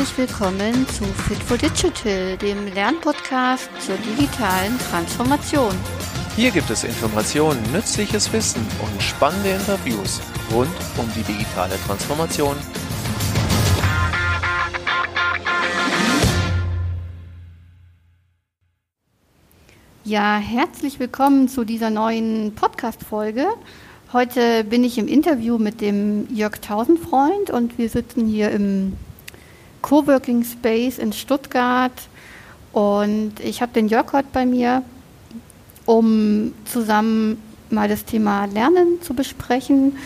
herzlich 0.00 0.30
willkommen 0.30 0.88
zu 0.88 1.04
Fit 1.04 1.36
for 1.42 1.58
Digital, 1.58 2.38
dem 2.38 2.66
Lernpodcast 2.72 3.68
zur 3.80 3.96
digitalen 3.96 4.78
Transformation. 4.90 5.74
Hier 6.36 6.50
gibt 6.50 6.70
es 6.70 6.84
Informationen, 6.84 7.60
nützliches 7.70 8.32
Wissen 8.32 8.66
und 8.82 9.02
spannende 9.02 9.50
Interviews 9.50 10.22
rund 10.54 10.70
um 10.96 11.06
die 11.14 11.22
digitale 11.22 11.74
Transformation. 11.86 12.56
Ja, 20.04 20.38
herzlich 20.38 20.98
willkommen 20.98 21.46
zu 21.48 21.64
dieser 21.64 21.90
neuen 21.90 22.54
Podcast-Folge. 22.54 23.48
Heute 24.14 24.64
bin 24.64 24.82
ich 24.82 24.96
im 24.96 25.08
Interview 25.08 25.58
mit 25.58 25.82
dem 25.82 26.26
Jörg 26.34 26.58
Tausendfreund 26.62 27.50
und 27.50 27.76
wir 27.76 27.90
sitzen 27.90 28.26
hier 28.26 28.50
im 28.50 28.96
Coworking 29.82 30.44
Space 30.44 30.98
in 30.98 31.12
Stuttgart. 31.12 31.92
Und 32.72 33.34
ich 33.40 33.62
habe 33.62 33.72
den 33.72 33.88
Jörg 33.88 34.12
heute 34.12 34.28
bei 34.32 34.46
mir, 34.46 34.82
um 35.86 36.52
zusammen 36.64 37.42
mal 37.70 37.88
das 37.88 38.04
Thema 38.04 38.46
Lernen 38.46 39.02
zu 39.02 39.14
besprechen, 39.14 39.96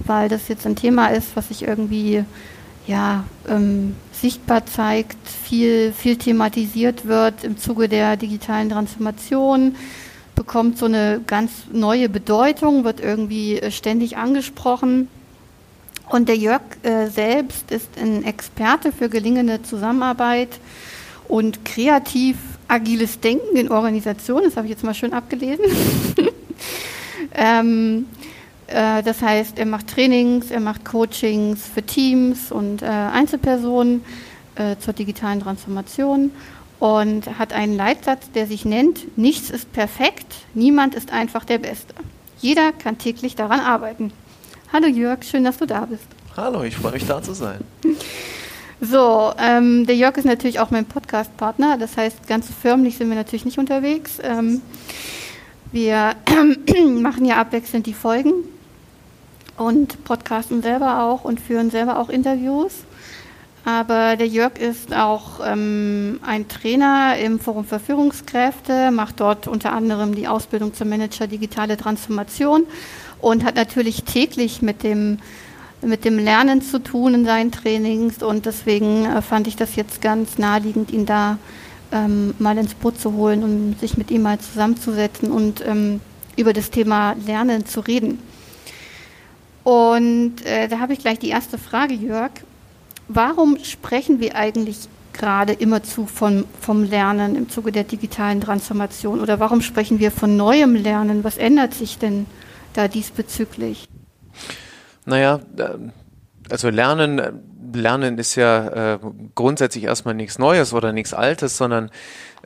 weil 0.00 0.28
das 0.28 0.48
jetzt 0.48 0.66
ein 0.66 0.76
Thema 0.76 1.08
ist, 1.08 1.36
was 1.36 1.48
sich 1.48 1.62
irgendwie 1.62 2.24
ja, 2.86 3.24
ähm, 3.48 3.94
sichtbar 4.12 4.66
zeigt, 4.66 5.16
viel, 5.28 5.92
viel 5.92 6.16
thematisiert 6.16 7.06
wird 7.06 7.44
im 7.44 7.58
Zuge 7.58 7.88
der 7.88 8.16
digitalen 8.16 8.70
Transformation 8.70 9.76
bekommt 10.40 10.78
so 10.78 10.86
eine 10.86 11.20
ganz 11.26 11.52
neue 11.70 12.08
Bedeutung, 12.08 12.84
wird 12.84 12.98
irgendwie 12.98 13.60
äh, 13.60 13.70
ständig 13.70 14.16
angesprochen. 14.16 15.08
Und 16.10 16.28
der 16.28 16.36
Jörg 16.36 16.62
äh, 16.82 17.06
selbst 17.06 17.70
ist 17.70 17.88
ein 17.96 18.24
Experte 18.24 18.90
für 18.90 19.08
gelingende 19.08 19.62
Zusammenarbeit 19.62 20.58
und 21.28 21.64
kreativ 21.64 22.36
agiles 22.66 23.20
Denken 23.20 23.56
in 23.56 23.70
Organisationen. 23.70 24.46
Das 24.46 24.56
habe 24.56 24.66
ich 24.66 24.72
jetzt 24.72 24.82
mal 24.82 24.92
schön 24.92 25.12
abgelesen. 25.12 25.64
ähm, 27.34 28.06
äh, 28.66 29.04
das 29.04 29.22
heißt, 29.22 29.56
er 29.60 29.66
macht 29.66 29.86
Trainings, 29.86 30.50
er 30.50 30.58
macht 30.58 30.84
Coachings 30.84 31.64
für 31.72 31.84
Teams 31.84 32.50
und 32.50 32.82
äh, 32.82 32.86
Einzelpersonen 32.86 34.02
äh, 34.56 34.74
zur 34.80 34.94
digitalen 34.94 35.40
Transformation 35.40 36.32
und 36.80 37.38
hat 37.38 37.52
einen 37.52 37.76
Leitsatz, 37.76 38.32
der 38.32 38.48
sich 38.48 38.64
nennt, 38.64 39.16
nichts 39.16 39.48
ist 39.50 39.72
perfekt, 39.72 40.34
niemand 40.54 40.96
ist 40.96 41.12
einfach 41.12 41.44
der 41.44 41.58
Beste. 41.58 41.94
Jeder 42.40 42.72
kann 42.72 42.98
täglich 42.98 43.36
daran 43.36 43.60
arbeiten. 43.60 44.12
Hallo 44.72 44.86
Jörg, 44.86 45.24
schön, 45.24 45.42
dass 45.42 45.58
du 45.58 45.66
da 45.66 45.84
bist. 45.84 46.06
Hallo, 46.36 46.62
ich 46.62 46.76
freue 46.76 46.92
mich 46.92 47.04
da 47.06 47.22
zu 47.22 47.34
sein. 47.34 47.60
So, 48.82 49.34
ähm, 49.36 49.84
der 49.84 49.94
Jörg 49.94 50.16
ist 50.16 50.24
natürlich 50.24 50.58
auch 50.58 50.70
mein 50.70 50.86
Podcast-Partner, 50.86 51.76
das 51.76 51.98
heißt, 51.98 52.26
ganz 52.26 52.46
förmlich 52.62 52.96
sind 52.96 53.10
wir 53.10 53.14
natürlich 53.14 53.44
nicht 53.44 53.58
unterwegs. 53.58 54.16
Ähm, 54.22 54.62
wir 55.70 56.14
machen 56.86 57.26
ja 57.26 57.36
abwechselnd 57.36 57.84
die 57.84 57.92
Folgen 57.92 58.32
und 59.58 60.02
podcasten 60.04 60.62
selber 60.62 61.02
auch 61.02 61.24
und 61.24 61.40
führen 61.40 61.70
selber 61.70 61.98
auch 61.98 62.08
Interviews. 62.08 62.72
Aber 63.66 64.16
der 64.16 64.28
Jörg 64.28 64.58
ist 64.58 64.94
auch 64.94 65.40
ähm, 65.46 66.18
ein 66.24 66.48
Trainer 66.48 67.18
im 67.18 67.38
Forum 67.38 67.66
für 67.66 67.80
Führungskräfte, 67.80 68.90
macht 68.92 69.20
dort 69.20 69.46
unter 69.46 69.74
anderem 69.74 70.14
die 70.14 70.26
Ausbildung 70.26 70.72
zum 70.72 70.88
Manager 70.88 71.26
digitale 71.26 71.76
Transformation 71.76 72.64
und 73.20 73.44
hat 73.44 73.54
natürlich 73.54 74.04
täglich 74.04 74.62
mit 74.62 74.82
dem, 74.82 75.18
mit 75.82 76.04
dem 76.04 76.18
Lernen 76.18 76.62
zu 76.62 76.82
tun 76.82 77.14
in 77.14 77.24
seinen 77.24 77.52
Trainings. 77.52 78.22
Und 78.22 78.46
deswegen 78.46 79.06
äh, 79.06 79.22
fand 79.22 79.46
ich 79.46 79.56
das 79.56 79.76
jetzt 79.76 80.00
ganz 80.00 80.38
naheliegend, 80.38 80.92
ihn 80.92 81.06
da 81.06 81.38
ähm, 81.92 82.34
mal 82.38 82.56
ins 82.58 82.74
Boot 82.74 83.00
zu 83.00 83.14
holen 83.14 83.42
und 83.42 83.80
sich 83.80 83.96
mit 83.96 84.10
ihm 84.10 84.22
mal 84.22 84.38
zusammenzusetzen 84.38 85.30
und 85.30 85.64
ähm, 85.66 86.00
über 86.36 86.52
das 86.52 86.70
Thema 86.70 87.14
Lernen 87.26 87.66
zu 87.66 87.80
reden. 87.80 88.18
Und 89.64 90.44
äh, 90.44 90.68
da 90.68 90.78
habe 90.78 90.92
ich 90.92 91.00
gleich 91.00 91.18
die 91.18 91.28
erste 91.28 91.58
Frage, 91.58 91.94
Jörg 91.94 92.30
warum 93.12 93.58
sprechen 93.62 94.20
wir 94.20 94.36
eigentlich 94.36 94.88
gerade 95.12 95.52
immerzu 95.52 96.06
von, 96.06 96.44
vom 96.60 96.84
Lernen 96.84 97.34
im 97.34 97.48
Zuge 97.48 97.72
der 97.72 97.84
digitalen 97.84 98.40
Transformation? 98.40 99.20
Oder 99.20 99.40
warum 99.40 99.60
sprechen 99.60 99.98
wir 99.98 100.10
von 100.10 100.36
neuem 100.36 100.74
Lernen? 100.74 101.24
Was 101.24 101.36
ändert 101.36 101.74
sich 101.74 101.98
denn 101.98 102.26
da 102.74 102.88
diesbezüglich? 102.88 103.88
Naja, 105.04 105.40
also 106.50 106.68
Lernen, 106.68 107.42
Lernen 107.72 108.18
ist 108.18 108.34
ja 108.34 108.94
äh, 108.94 108.98
grundsätzlich 109.34 109.84
erstmal 109.84 110.14
nichts 110.14 110.38
Neues 110.38 110.72
oder 110.72 110.92
nichts 110.92 111.14
Altes, 111.14 111.56
sondern 111.56 111.90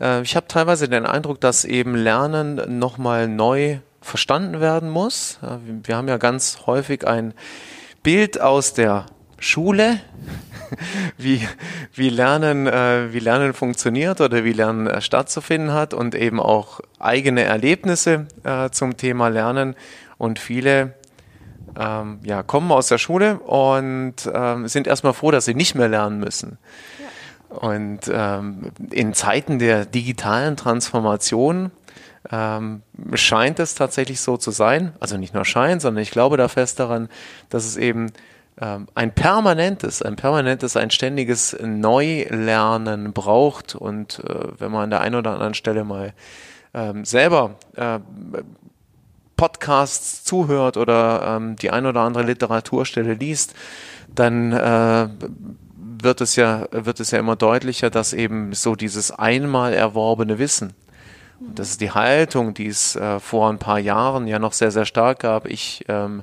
äh, 0.00 0.22
ich 0.22 0.36
habe 0.36 0.48
teilweise 0.48 0.88
den 0.88 1.06
Eindruck, 1.06 1.40
dass 1.40 1.64
eben 1.64 1.94
Lernen 1.94 2.78
nochmal 2.78 3.28
neu 3.28 3.78
verstanden 4.00 4.60
werden 4.60 4.90
muss. 4.90 5.38
wir 5.82 5.96
haben 5.96 6.08
ja 6.08 6.18
ganz 6.18 6.66
häufig 6.66 7.06
ein 7.06 7.32
Bild 8.02 8.38
aus 8.38 8.74
der 8.74 9.06
Schule, 9.38 10.00
wie, 11.18 11.46
wie, 11.94 12.10
Lernen, 12.10 12.66
äh, 12.66 13.12
wie 13.12 13.18
Lernen 13.18 13.52
funktioniert 13.52 14.20
oder 14.20 14.44
wie 14.44 14.52
Lernen 14.52 14.86
äh, 14.86 15.00
stattzufinden 15.00 15.72
hat 15.72 15.94
und 15.94 16.14
eben 16.14 16.40
auch 16.40 16.80
eigene 16.98 17.42
Erlebnisse 17.42 18.26
äh, 18.42 18.70
zum 18.70 18.96
Thema 18.96 19.28
Lernen. 19.28 19.74
Und 20.24 20.38
viele 20.38 20.94
ähm, 21.78 22.20
ja, 22.24 22.42
kommen 22.42 22.72
aus 22.72 22.88
der 22.88 22.96
Schule 22.96 23.38
und 23.40 24.14
ähm, 24.32 24.66
sind 24.68 24.86
erstmal 24.86 25.12
froh, 25.12 25.30
dass 25.30 25.44
sie 25.44 25.54
nicht 25.54 25.74
mehr 25.74 25.88
lernen 25.88 26.18
müssen. 26.18 26.56
Und 27.50 28.00
ähm, 28.10 28.72
in 28.90 29.12
Zeiten 29.12 29.58
der 29.58 29.84
digitalen 29.84 30.56
Transformation 30.56 31.72
ähm, 32.32 32.80
scheint 33.12 33.58
es 33.58 33.74
tatsächlich 33.74 34.22
so 34.22 34.38
zu 34.38 34.50
sein, 34.50 34.94
also 34.98 35.18
nicht 35.18 35.34
nur 35.34 35.44
scheint, 35.44 35.82
sondern 35.82 36.02
ich 36.02 36.10
glaube 36.10 36.38
da 36.38 36.48
fest 36.48 36.80
daran, 36.80 37.10
dass 37.50 37.66
es 37.66 37.76
eben 37.76 38.10
ähm, 38.58 38.86
ein 38.94 39.14
permanentes, 39.14 40.00
ein 40.00 40.16
permanentes, 40.16 40.74
ein 40.78 40.90
ständiges 40.90 41.54
Neulernen 41.62 43.12
braucht. 43.12 43.74
Und 43.74 44.20
äh, 44.20 44.58
wenn 44.58 44.72
man 44.72 44.84
an 44.84 44.90
der 44.90 45.02
einen 45.02 45.16
oder 45.16 45.32
anderen 45.32 45.54
Stelle 45.54 45.84
mal 45.84 46.14
ähm, 46.72 47.04
selber 47.04 47.56
äh, 47.76 47.98
Podcasts 49.36 50.24
zuhört 50.24 50.76
oder 50.76 51.36
ähm, 51.36 51.56
die 51.56 51.70
ein 51.70 51.86
oder 51.86 52.00
andere 52.00 52.24
Literaturstelle 52.24 53.14
liest, 53.14 53.54
dann 54.14 54.52
äh, 54.52 55.08
wird 55.76 56.20
es 56.20 56.36
ja 56.36 56.66
wird 56.70 57.00
es 57.00 57.10
ja 57.10 57.18
immer 57.18 57.36
deutlicher, 57.36 57.90
dass 57.90 58.12
eben 58.12 58.52
so 58.52 58.76
dieses 58.76 59.10
einmal 59.10 59.72
erworbene 59.72 60.38
Wissen 60.38 60.72
und 61.40 61.58
das 61.58 61.70
ist 61.70 61.80
die 61.80 61.90
Haltung, 61.90 62.54
die 62.54 62.68
es 62.68 62.96
äh, 62.96 63.20
vor 63.20 63.50
ein 63.50 63.58
paar 63.58 63.78
Jahren 63.78 64.26
ja 64.26 64.38
noch 64.38 64.52
sehr 64.52 64.70
sehr 64.70 64.84
stark 64.84 65.20
gab. 65.20 65.46
Ich 65.46 65.84
ähm, 65.88 66.22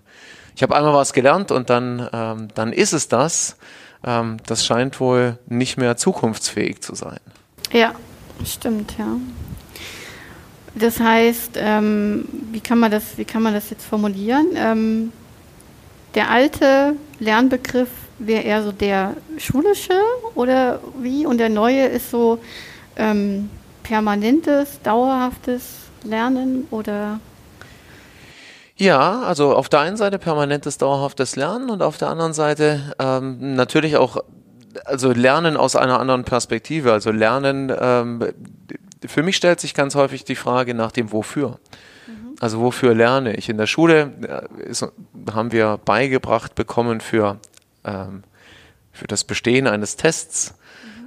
ich 0.56 0.64
habe 0.64 0.76
einmal 0.76 0.94
was 0.94 1.14
gelernt 1.14 1.52
und 1.52 1.70
dann, 1.70 2.08
ähm, 2.12 2.50
dann 2.54 2.74
ist 2.74 2.94
es 2.94 3.08
das. 3.08 3.58
Ähm, 4.04 4.38
das 4.46 4.66
scheint 4.66 5.00
wohl 5.00 5.38
nicht 5.48 5.78
mehr 5.78 5.98
zukunftsfähig 5.98 6.82
zu 6.82 6.96
sein. 6.96 7.20
Ja, 7.72 7.94
stimmt, 8.46 8.98
ja. 8.98 9.16
Das 10.76 11.00
heißt, 11.00 11.52
ähm, 11.56 12.26
wie, 12.52 12.62
kann 12.62 12.80
man 12.80 12.92
das, 12.92 13.18
wie 13.18 13.26
kann 13.26 13.42
man 13.44 13.54
das 13.54 13.70
jetzt 13.70 13.86
formulieren? 13.86 14.48
Ähm, 14.56 15.12
der 16.16 16.30
alte 16.30 16.96
Lernbegriff 17.20 17.90
wäre 18.20 18.44
eher 18.44 18.64
so 18.64 18.72
der 18.72 19.16
schulische 19.38 20.00
oder 20.36 20.80
wie? 21.02 21.26
Und 21.26 21.40
der 21.40 21.50
neue 21.50 21.86
ist 21.86 22.12
so 22.12 22.40
ähm, 22.96 23.50
permanentes, 23.84 24.82
dauerhaftes 24.82 25.64
Lernen 26.04 26.68
oder 26.72 27.20
ja, 28.82 29.22
also 29.22 29.56
auf 29.56 29.70
der 29.70 29.82
einen 29.82 29.96
Seite 29.96 30.18
permanentes, 30.18 30.80
dauerhaftes 30.80 31.36
Lernen 31.36 31.70
und 31.70 31.84
auf 31.84 32.00
der 32.00 32.10
anderen 32.10 32.34
Seite 32.34 32.96
ähm, 32.98 33.54
natürlich 33.54 33.96
auch, 33.96 34.18
also 34.86 35.12
Lernen 35.12 35.56
aus 35.56 35.76
einer 35.76 36.00
anderen 36.00 36.24
Perspektive. 36.24 36.92
Also 36.92 37.12
Lernen, 37.12 37.72
ähm, 37.80 38.26
für 39.06 39.24
mich 39.24 39.36
stellt 39.36 39.60
sich 39.60 39.74
ganz 39.74 39.96
häufig 39.96 40.24
die 40.24 40.36
Frage 40.36 40.74
nach 40.74 40.92
dem 40.92 41.12
Wofür. 41.12 41.60
Mhm. 42.08 42.36
Also 42.40 42.60
wofür 42.60 42.94
lerne 42.94 43.36
ich? 43.36 43.50
In 43.50 43.58
der 43.58 43.68
Schule 43.68 44.12
äh, 44.58 44.64
ist, 44.64 44.86
haben 45.32 45.52
wir 45.52 45.80
beigebracht 45.84 46.56
bekommen 46.56 47.02
für, 47.02 47.40
ähm, 47.84 48.24
für 48.92 49.08
das 49.08 49.24
Bestehen 49.24 49.68
eines 49.68 49.96
Tests 49.96 50.56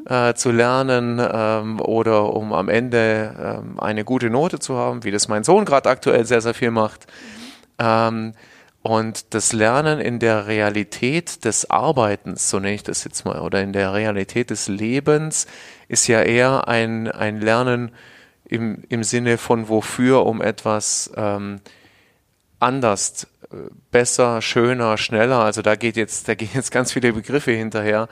äh, 0.07 0.35
zu 0.35 0.51
lernen 0.51 1.21
ähm, 1.21 1.81
oder 1.81 2.33
um 2.33 2.53
am 2.53 2.69
Ende 2.69 3.63
ähm, 3.63 3.81
eine 3.81 4.05
gute 4.05 4.31
Note 4.31 4.59
zu 4.59 4.77
haben, 4.77 5.05
wie 5.05 5.11
das 5.11 5.29
mein 5.29 5.45
Sohn 5.45 5.65
gerade 5.65 5.89
aktuell 5.89 6.25
sehr, 6.27 6.41
sehr 6.41 6.55
viel 6.55 6.71
macht. 6.71 7.07
Mhm 7.79 8.35
und 8.85 9.33
das 9.33 9.55
Lernen 9.55 9.99
in 9.99 10.19
der 10.19 10.47
Realität 10.47 11.47
des 11.47 11.71
Arbeitens, 11.71 12.51
so 12.51 12.61
nenne 12.61 12.75
ich 12.75 12.83
das 12.83 13.03
jetzt 13.05 13.25
mal, 13.25 13.41
oder 13.41 13.63
in 13.63 13.73
der 13.73 13.95
Realität 13.95 14.51
des 14.51 14.69
Lebens, 14.69 15.47
ist 15.89 16.07
ja 16.07 16.21
eher 16.21 16.69
ein, 16.69 17.11
ein 17.11 17.41
Lernen 17.41 17.93
im, 18.47 18.85
im 18.91 19.03
Sinne 19.03 19.39
von 19.39 19.71
wofür, 19.71 20.27
um 20.27 20.43
etwas 20.43 21.11
ähm, 21.17 21.61
anders, 22.61 23.27
äh, 23.45 23.57
besser, 23.91 24.43
schöner, 24.43 24.99
schneller, 24.99 25.39
also 25.39 25.63
da 25.63 25.77
geht 25.77 25.97
jetzt, 25.97 26.29
da 26.29 26.35
gehen 26.35 26.51
jetzt 26.53 26.71
ganz 26.71 26.93
viele 26.93 27.15
Begriffe 27.15 27.53
hinterher, 27.53 28.07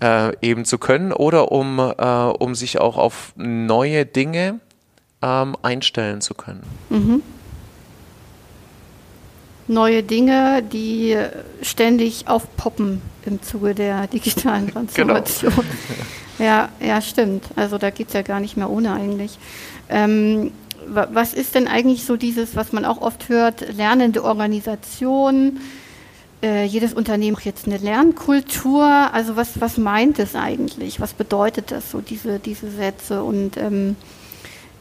äh, 0.00 0.36
eben 0.40 0.64
zu 0.64 0.78
können 0.78 1.12
oder 1.12 1.50
um, 1.50 1.80
äh, 1.80 2.04
um 2.04 2.54
sich 2.54 2.78
auch 2.78 2.96
auf 2.96 3.32
neue 3.34 4.06
Dinge 4.06 4.60
ähm, 5.20 5.56
einstellen 5.62 6.20
zu 6.20 6.34
können. 6.34 6.62
Mhm. 6.90 7.22
Neue 9.68 10.02
Dinge, 10.02 10.62
die 10.62 11.16
ständig 11.62 12.28
aufpoppen 12.28 13.00
im 13.24 13.42
Zuge 13.42 13.74
der 13.74 14.06
digitalen 14.12 14.66
genau. 14.66 14.80
Transformation. 14.80 15.52
Genau. 15.52 16.48
ja, 16.50 16.68
ja, 16.80 17.00
stimmt. 17.00 17.44
Also 17.56 17.78
da 17.78 17.90
geht 17.90 18.08
es 18.08 18.14
ja 18.14 18.22
gar 18.22 18.40
nicht 18.40 18.56
mehr 18.56 18.70
ohne 18.70 18.92
eigentlich. 18.92 19.38
Ähm, 19.88 20.52
was 20.86 21.32
ist 21.32 21.54
denn 21.54 21.68
eigentlich 21.68 22.04
so 22.04 22.16
dieses, 22.16 22.56
was 22.56 22.72
man 22.72 22.84
auch 22.84 23.00
oft 23.00 23.28
hört, 23.28 23.72
lernende 23.74 24.24
Organisation? 24.24 25.60
Äh, 26.42 26.64
jedes 26.64 26.92
Unternehmen 26.92 27.36
hat 27.36 27.44
jetzt 27.44 27.66
eine 27.66 27.78
Lernkultur. 27.78 28.84
Also 28.84 29.36
was, 29.36 29.60
was 29.60 29.78
meint 29.78 30.18
es 30.18 30.34
eigentlich? 30.34 31.00
Was 31.00 31.12
bedeutet 31.14 31.70
das 31.70 31.90
so, 31.90 32.00
diese, 32.00 32.40
diese 32.40 32.70
Sätze? 32.70 33.22
Und 33.22 33.56
ähm, 33.56 33.96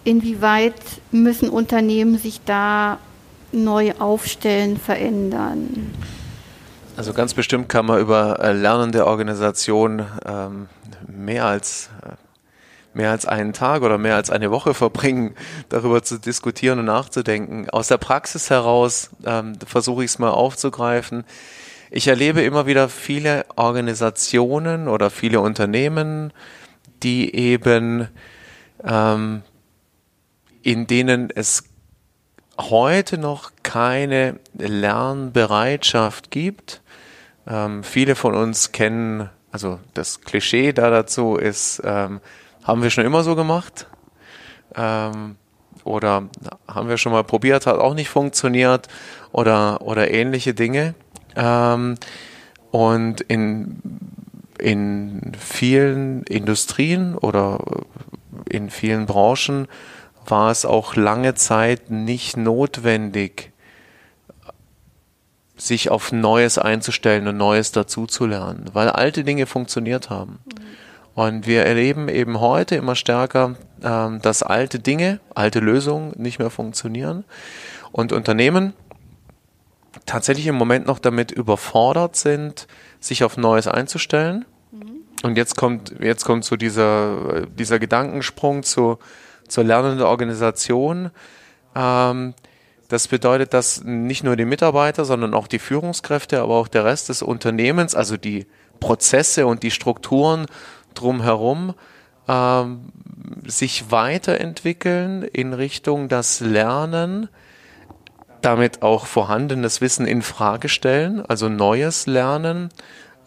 inwieweit 0.04 0.74
müssen 1.12 1.50
Unternehmen 1.50 2.18
sich 2.18 2.42
da 2.46 2.98
neu 3.52 3.94
aufstellen, 4.00 4.78
verändern? 4.78 5.94
Also 6.98 7.14
ganz 7.14 7.34
bestimmt 7.34 7.70
kann 7.70 7.86
man 7.86 8.00
über 8.00 8.40
äh, 8.40 8.54
lernende 8.54 9.08
Organisation 9.08 10.06
ähm, 10.26 10.68
mehr 11.08 11.46
als 11.46 11.90
äh, 12.04 12.16
mehr 12.94 13.12
als 13.12 13.26
einen 13.26 13.54
Tag 13.54 13.84
oder 13.84 13.98
mehr 13.98 14.16
als 14.16 14.30
eine 14.30 14.52
Woche 14.52 14.74
verbringen, 14.76 15.36
darüber 15.70 16.04
zu 16.04 16.20
diskutieren 16.20 16.80
und 16.80 16.86
nachzudenken. 16.86 17.70
Aus 17.70 17.88
der 17.88 17.98
Praxis 17.98 18.50
heraus 18.50 19.10
ähm, 19.26 19.58
versuche 19.66 20.04
ich 20.04 20.12
es 20.12 20.20
mal 20.20 20.32
aufzugreifen. 20.32 21.24
Ich 21.90 22.08
erlebe 22.08 22.42
immer 22.42 22.66
wieder 22.66 22.88
viele 22.90 23.46
Organisationen 23.56 24.88
oder 24.88 25.10
viele 25.10 25.42
Unternehmen, 25.42 26.32
die 27.04 27.36
eben 27.36 28.08
ähm, 28.84 29.42
in 30.64 30.88
denen 30.88 31.30
es 31.34 31.64
heute 32.60 33.18
noch 33.18 33.52
keine 33.64 34.40
Lernbereitschaft 34.58 36.32
gibt. 36.32 36.82
Ähm, 37.48 37.84
viele 37.84 38.16
von 38.16 38.36
uns 38.36 38.72
kennen, 38.72 39.30
also 39.52 39.80
das 39.94 40.22
Klischee 40.22 40.74
da 40.74 40.90
dazu 40.90 41.36
ist, 41.36 41.82
ähm, 41.84 42.22
haben 42.64 42.84
wir 42.84 42.90
schon 42.90 43.06
immer 43.06 43.24
so 43.24 43.36
gemacht. 43.36 43.88
Ähm, 44.76 45.36
oder 45.84 46.30
haben 46.68 46.90
wir 46.90 46.98
schon 46.98 47.12
mal 47.12 47.24
probiert, 47.24 47.66
hat 47.66 47.80
auch 47.80 47.96
nicht 47.96 48.10
funktioniert 48.10 48.88
oder, 49.32 49.82
oder 49.82 50.12
ähnliche 50.12 50.54
Dinge. 50.54 50.94
Ähm, 51.36 51.96
und 52.70 53.22
in, 53.22 53.82
in 54.60 55.34
vielen 55.38 56.24
Industrien 56.24 57.18
oder 57.18 57.60
in 58.50 58.70
vielen 58.70 59.06
Branchen 59.06 59.68
war 60.26 60.52
es 60.52 60.66
auch 60.66 60.96
lange 60.96 61.36
Zeit 61.36 61.90
nicht 61.90 62.38
notwendig, 62.38 63.52
sich 65.58 65.90
auf 65.90 66.12
Neues 66.12 66.58
einzustellen 66.58 67.28
und 67.28 67.38
Neues 67.38 67.72
dazuzulernen, 67.72 68.66
weil 68.74 68.90
alte 68.90 69.24
Dinge 69.24 69.46
funktioniert 69.46 70.10
haben. 70.10 70.40
Mhm. 70.46 70.62
Und 71.14 71.46
wir 71.46 71.66
erleben 71.66 72.08
eben 72.08 72.40
heute 72.40 72.76
immer 72.76 72.96
stärker, 72.96 73.56
ähm, 73.84 74.22
dass 74.22 74.44
alte 74.44 74.80
Dinge, 74.80 75.20
alte 75.36 75.60
Lösungen 75.60 76.14
nicht 76.18 76.40
mehr 76.40 76.50
funktionieren 76.50 77.26
und 77.92 78.14
Unternehmen 78.14 78.74
tatsächlich 80.06 80.48
im 80.48 80.56
Moment 80.56 80.88
noch 80.88 81.00
damit 81.00 81.32
überfordert 81.32 82.16
sind, 82.16 82.68
sich 83.00 83.24
auf 83.24 83.38
Neues 83.38 83.68
einzustellen. 83.68 84.46
Mhm. 84.72 85.02
Und 85.24 85.38
jetzt 85.38 85.58
kommt, 85.58 85.94
jetzt 86.00 86.24
kommt 86.24 86.46
so 86.46 86.56
dieser, 86.56 87.46
dieser 87.48 87.78
Gedankensprung 87.78 88.64
zu, 88.64 88.98
zur 89.52 89.64
lernenden 89.64 90.06
Organisation. 90.06 91.12
Ähm, 91.76 92.34
das 92.88 93.08
bedeutet, 93.08 93.54
dass 93.54 93.84
nicht 93.84 94.24
nur 94.24 94.36
die 94.36 94.46
Mitarbeiter, 94.46 95.06
sondern 95.06 95.34
auch 95.34 95.48
die 95.48 95.60
Führungskräfte, 95.60 96.42
aber 96.42 96.56
auch 96.56 96.68
der 96.68 96.86
Rest 96.86 97.10
des 97.10 97.22
Unternehmens, 97.22 97.96
also 97.96 98.18
die 98.18 98.48
Prozesse 98.80 99.48
und 99.48 99.64
die 99.64 99.72
Strukturen 99.72 100.48
drumherum 100.94 101.74
ähm, 102.28 102.92
sich 103.46 103.92
weiterentwickeln 103.92 105.24
in 105.24 105.54
Richtung 105.54 106.10
das 106.10 106.42
Lernen, 106.42 107.30
damit 108.42 108.82
auch 108.82 109.06
vorhandenes 109.06 109.82
Wissen 109.82 110.06
in 110.06 110.22
Frage 110.22 110.68
stellen, 110.68 111.26
also 111.26 111.48
neues 111.48 112.08
Lernen 112.08 112.70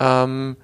ähm, 0.01 0.57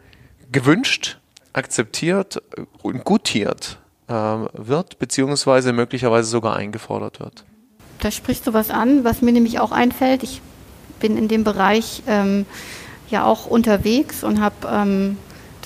gewünscht, 0.52 1.18
akzeptiert 1.52 2.42
und 2.82 3.04
gutiert 3.04 3.78
wird, 4.10 4.98
beziehungsweise 4.98 5.72
möglicherweise 5.72 6.28
sogar 6.28 6.56
eingefordert 6.56 7.20
wird. 7.20 7.44
Da 8.00 8.10
sprichst 8.10 8.46
du 8.46 8.52
was 8.52 8.70
an, 8.70 9.04
was 9.04 9.22
mir 9.22 9.32
nämlich 9.32 9.60
auch 9.60 9.72
einfällt. 9.72 10.22
Ich 10.22 10.40
bin 11.00 11.16
in 11.16 11.28
dem 11.28 11.44
Bereich 11.44 12.02
ähm, 12.06 12.46
ja 13.10 13.24
auch 13.24 13.46
unterwegs 13.46 14.24
und 14.24 14.40
habe 14.40 14.68
ähm, 14.70 15.16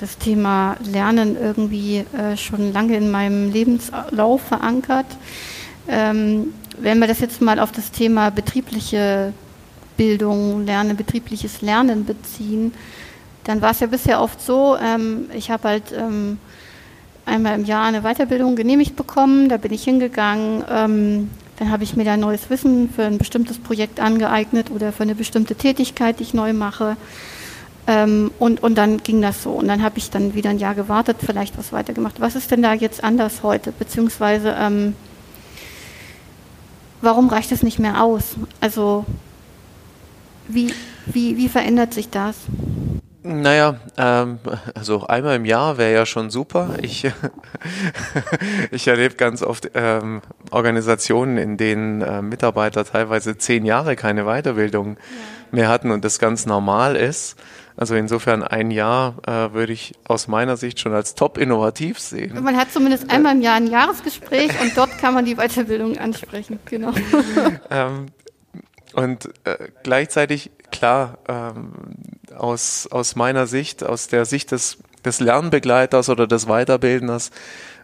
das 0.00 0.18
Thema 0.18 0.76
Lernen 0.84 1.36
irgendwie 1.40 2.04
äh, 2.16 2.36
schon 2.36 2.72
lange 2.72 2.96
in 2.96 3.10
meinem 3.10 3.52
Lebenslauf 3.52 4.42
verankert. 4.42 5.06
Ähm, 5.88 6.54
wenn 6.78 6.98
wir 6.98 7.06
das 7.06 7.20
jetzt 7.20 7.40
mal 7.40 7.60
auf 7.60 7.70
das 7.72 7.92
Thema 7.92 8.30
betriebliche 8.30 9.32
Bildung, 9.96 10.66
Lernen, 10.66 10.96
betriebliches 10.96 11.62
Lernen 11.62 12.04
beziehen, 12.04 12.72
dann 13.44 13.60
war 13.60 13.70
es 13.70 13.80
ja 13.80 13.86
bisher 13.86 14.20
oft 14.20 14.40
so, 14.40 14.76
ähm, 14.76 15.30
ich 15.34 15.50
habe 15.50 15.68
halt 15.68 15.92
ähm, 15.96 16.38
einmal 17.26 17.58
im 17.58 17.64
Jahr 17.64 17.84
eine 17.84 18.02
Weiterbildung 18.02 18.56
genehmigt 18.56 18.96
bekommen, 18.96 19.48
da 19.48 19.56
bin 19.56 19.72
ich 19.72 19.84
hingegangen, 19.84 20.64
ähm, 20.70 21.30
dann 21.58 21.70
habe 21.70 21.84
ich 21.84 21.96
mir 21.96 22.04
da 22.04 22.16
neues 22.16 22.50
Wissen 22.50 22.90
für 22.90 23.04
ein 23.04 23.18
bestimmtes 23.18 23.58
Projekt 23.58 24.00
angeeignet 24.00 24.70
oder 24.70 24.92
für 24.92 25.04
eine 25.04 25.14
bestimmte 25.14 25.54
Tätigkeit, 25.54 26.18
die 26.18 26.24
ich 26.24 26.34
neu 26.34 26.52
mache. 26.52 26.96
Ähm, 27.86 28.30
und, 28.38 28.62
und 28.62 28.76
dann 28.76 28.98
ging 29.02 29.20
das 29.20 29.42
so. 29.42 29.50
Und 29.50 29.68
dann 29.68 29.82
habe 29.82 29.98
ich 29.98 30.10
dann 30.10 30.34
wieder 30.34 30.50
ein 30.50 30.58
Jahr 30.58 30.74
gewartet, 30.74 31.18
vielleicht 31.24 31.56
was 31.58 31.72
weitergemacht. 31.72 32.20
Was 32.20 32.34
ist 32.34 32.50
denn 32.50 32.62
da 32.62 32.72
jetzt 32.72 33.04
anders 33.04 33.42
heute? 33.42 33.72
Beziehungsweise, 33.72 34.56
ähm, 34.58 34.96
warum 37.02 37.28
reicht 37.28 37.52
es 37.52 37.62
nicht 37.62 37.78
mehr 37.78 38.02
aus? 38.02 38.36
Also, 38.60 39.04
wie, 40.48 40.72
wie, 41.06 41.36
wie 41.36 41.48
verändert 41.48 41.94
sich 41.94 42.10
das? 42.10 42.36
Naja, 43.26 43.76
ähm, 43.96 44.38
also 44.74 45.06
einmal 45.06 45.36
im 45.36 45.46
Jahr 45.46 45.78
wäre 45.78 45.94
ja 45.94 46.04
schon 46.04 46.28
super. 46.28 46.76
Ich, 46.82 47.10
ich 48.70 48.86
erlebe 48.86 49.14
ganz 49.14 49.42
oft 49.42 49.70
ähm, 49.74 50.20
Organisationen, 50.50 51.38
in 51.38 51.56
denen 51.56 52.02
äh, 52.02 52.20
Mitarbeiter 52.20 52.84
teilweise 52.84 53.38
zehn 53.38 53.64
Jahre 53.64 53.96
keine 53.96 54.24
Weiterbildung 54.24 54.98
mehr 55.50 55.70
hatten 55.70 55.90
und 55.90 56.04
das 56.04 56.18
ganz 56.18 56.44
normal 56.44 56.96
ist. 56.96 57.36
Also 57.78 57.94
insofern 57.94 58.42
ein 58.42 58.70
Jahr 58.70 59.16
äh, 59.26 59.54
würde 59.54 59.72
ich 59.72 59.94
aus 60.04 60.28
meiner 60.28 60.58
Sicht 60.58 60.78
schon 60.78 60.92
als 60.92 61.14
top 61.14 61.38
innovativ 61.38 61.98
sehen. 61.98 62.42
Man 62.42 62.58
hat 62.58 62.72
zumindest 62.72 63.10
einmal 63.10 63.34
im 63.34 63.40
Jahr 63.40 63.56
ein 63.56 63.68
Jahresgespräch 63.68 64.50
und 64.60 64.76
dort 64.76 64.98
kann 64.98 65.14
man 65.14 65.24
die 65.24 65.36
Weiterbildung 65.36 65.96
ansprechen, 65.96 66.58
genau. 66.66 66.92
ähm, 67.70 68.08
und 68.94 69.30
äh, 69.44 69.56
gleichzeitig, 69.82 70.50
klar, 70.74 71.18
ähm, 71.28 71.72
aus, 72.36 72.88
aus 72.90 73.16
meiner 73.16 73.46
Sicht, 73.46 73.84
aus 73.84 74.08
der 74.08 74.24
Sicht 74.24 74.50
des, 74.50 74.78
des 75.04 75.20
Lernbegleiters 75.20 76.08
oder 76.08 76.26
des 76.26 76.46
Weiterbildners, 76.46 77.30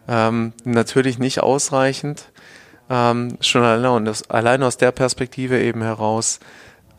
ähm, 0.07 0.53
natürlich 0.63 1.17
nicht 1.17 1.41
ausreichend. 1.41 2.31
Ähm, 2.89 3.37
schon 3.39 3.63
allein, 3.63 4.13
allein 4.27 4.63
aus 4.63 4.77
der 4.77 4.91
Perspektive 4.91 5.61
eben 5.61 5.81
heraus, 5.81 6.39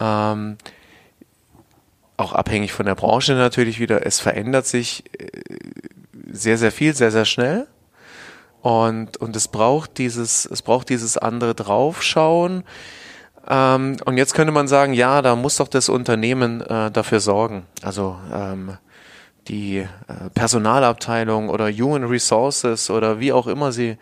ähm, 0.00 0.56
auch 2.16 2.32
abhängig 2.32 2.72
von 2.72 2.86
der 2.86 2.94
Branche 2.94 3.34
natürlich 3.34 3.78
wieder, 3.78 4.06
es 4.06 4.20
verändert 4.20 4.66
sich 4.66 5.04
äh, 5.18 5.28
sehr, 6.30 6.56
sehr 6.56 6.72
viel, 6.72 6.94
sehr, 6.94 7.10
sehr 7.10 7.26
schnell. 7.26 7.66
Und, 8.62 9.16
und 9.16 9.34
es 9.36 9.48
braucht 9.48 9.98
dieses, 9.98 10.46
es 10.46 10.62
braucht 10.62 10.88
dieses 10.88 11.18
andere 11.18 11.54
Draufschauen. 11.54 12.62
Ähm, 13.48 13.96
und 14.04 14.16
jetzt 14.16 14.34
könnte 14.34 14.52
man 14.52 14.68
sagen, 14.68 14.92
ja, 14.92 15.22
da 15.22 15.36
muss 15.36 15.56
doch 15.56 15.68
das 15.68 15.88
Unternehmen 15.88 16.60
äh, 16.60 16.90
dafür 16.90 17.20
sorgen. 17.20 17.64
Also 17.82 18.16
ähm, 18.32 18.76
die 19.48 19.78
äh, 19.78 19.86
Personalabteilung 20.34 21.48
oder 21.48 21.70
Human 21.70 22.04
Resources 22.04 22.90
oder 22.90 23.18
wie 23.18 23.32
auch 23.32 23.46
immer 23.46 23.72
sie 23.72 23.96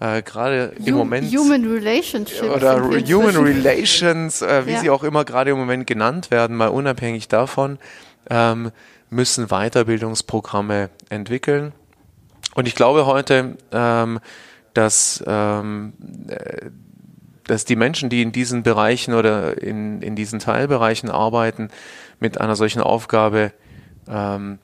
äh, 0.00 0.22
gerade 0.22 0.72
im 0.84 0.94
Moment 0.94 1.34
Human 1.34 1.64
Relationships 1.64 2.42
oder 2.42 2.80
Human 2.80 3.36
Relations, 3.44 4.42
äh, 4.42 4.66
wie 4.66 4.72
ja. 4.72 4.80
sie 4.80 4.90
auch 4.90 5.02
immer 5.02 5.24
gerade 5.24 5.50
im 5.50 5.58
Moment 5.58 5.86
genannt 5.86 6.30
werden, 6.30 6.56
mal 6.56 6.68
unabhängig 6.68 7.26
davon, 7.26 7.78
ähm, 8.30 8.70
müssen 9.10 9.48
Weiterbildungsprogramme 9.48 10.90
entwickeln. 11.08 11.72
Und 12.54 12.68
ich 12.68 12.76
glaube 12.76 13.06
heute, 13.06 13.56
ähm, 13.72 14.20
dass 14.74 15.22
ähm, 15.26 15.92
dass 17.48 17.64
die 17.64 17.76
Menschen, 17.76 18.10
die 18.10 18.22
in 18.22 18.30
diesen 18.30 18.62
Bereichen 18.62 19.14
oder 19.14 19.60
in, 19.60 20.02
in 20.02 20.14
diesen 20.14 20.38
Teilbereichen 20.38 21.10
arbeiten, 21.10 21.68
mit 22.20 22.40
einer 22.40 22.54
solchen 22.54 22.80
Aufgabe 22.80 23.52
ähm, 24.08 24.58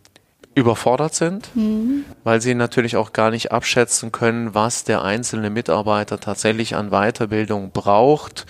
überfordert 0.54 1.14
sind, 1.14 1.54
mhm. 1.56 2.04
weil 2.22 2.40
sie 2.40 2.54
natürlich 2.54 2.96
auch 2.96 3.12
gar 3.12 3.30
nicht 3.30 3.50
abschätzen 3.52 4.12
können, 4.12 4.54
was 4.54 4.84
der 4.84 5.02
einzelne 5.02 5.50
Mitarbeiter 5.50 6.20
tatsächlich 6.20 6.76
an 6.76 6.90
Weiterbildung 6.90 7.72
braucht, 7.72 8.46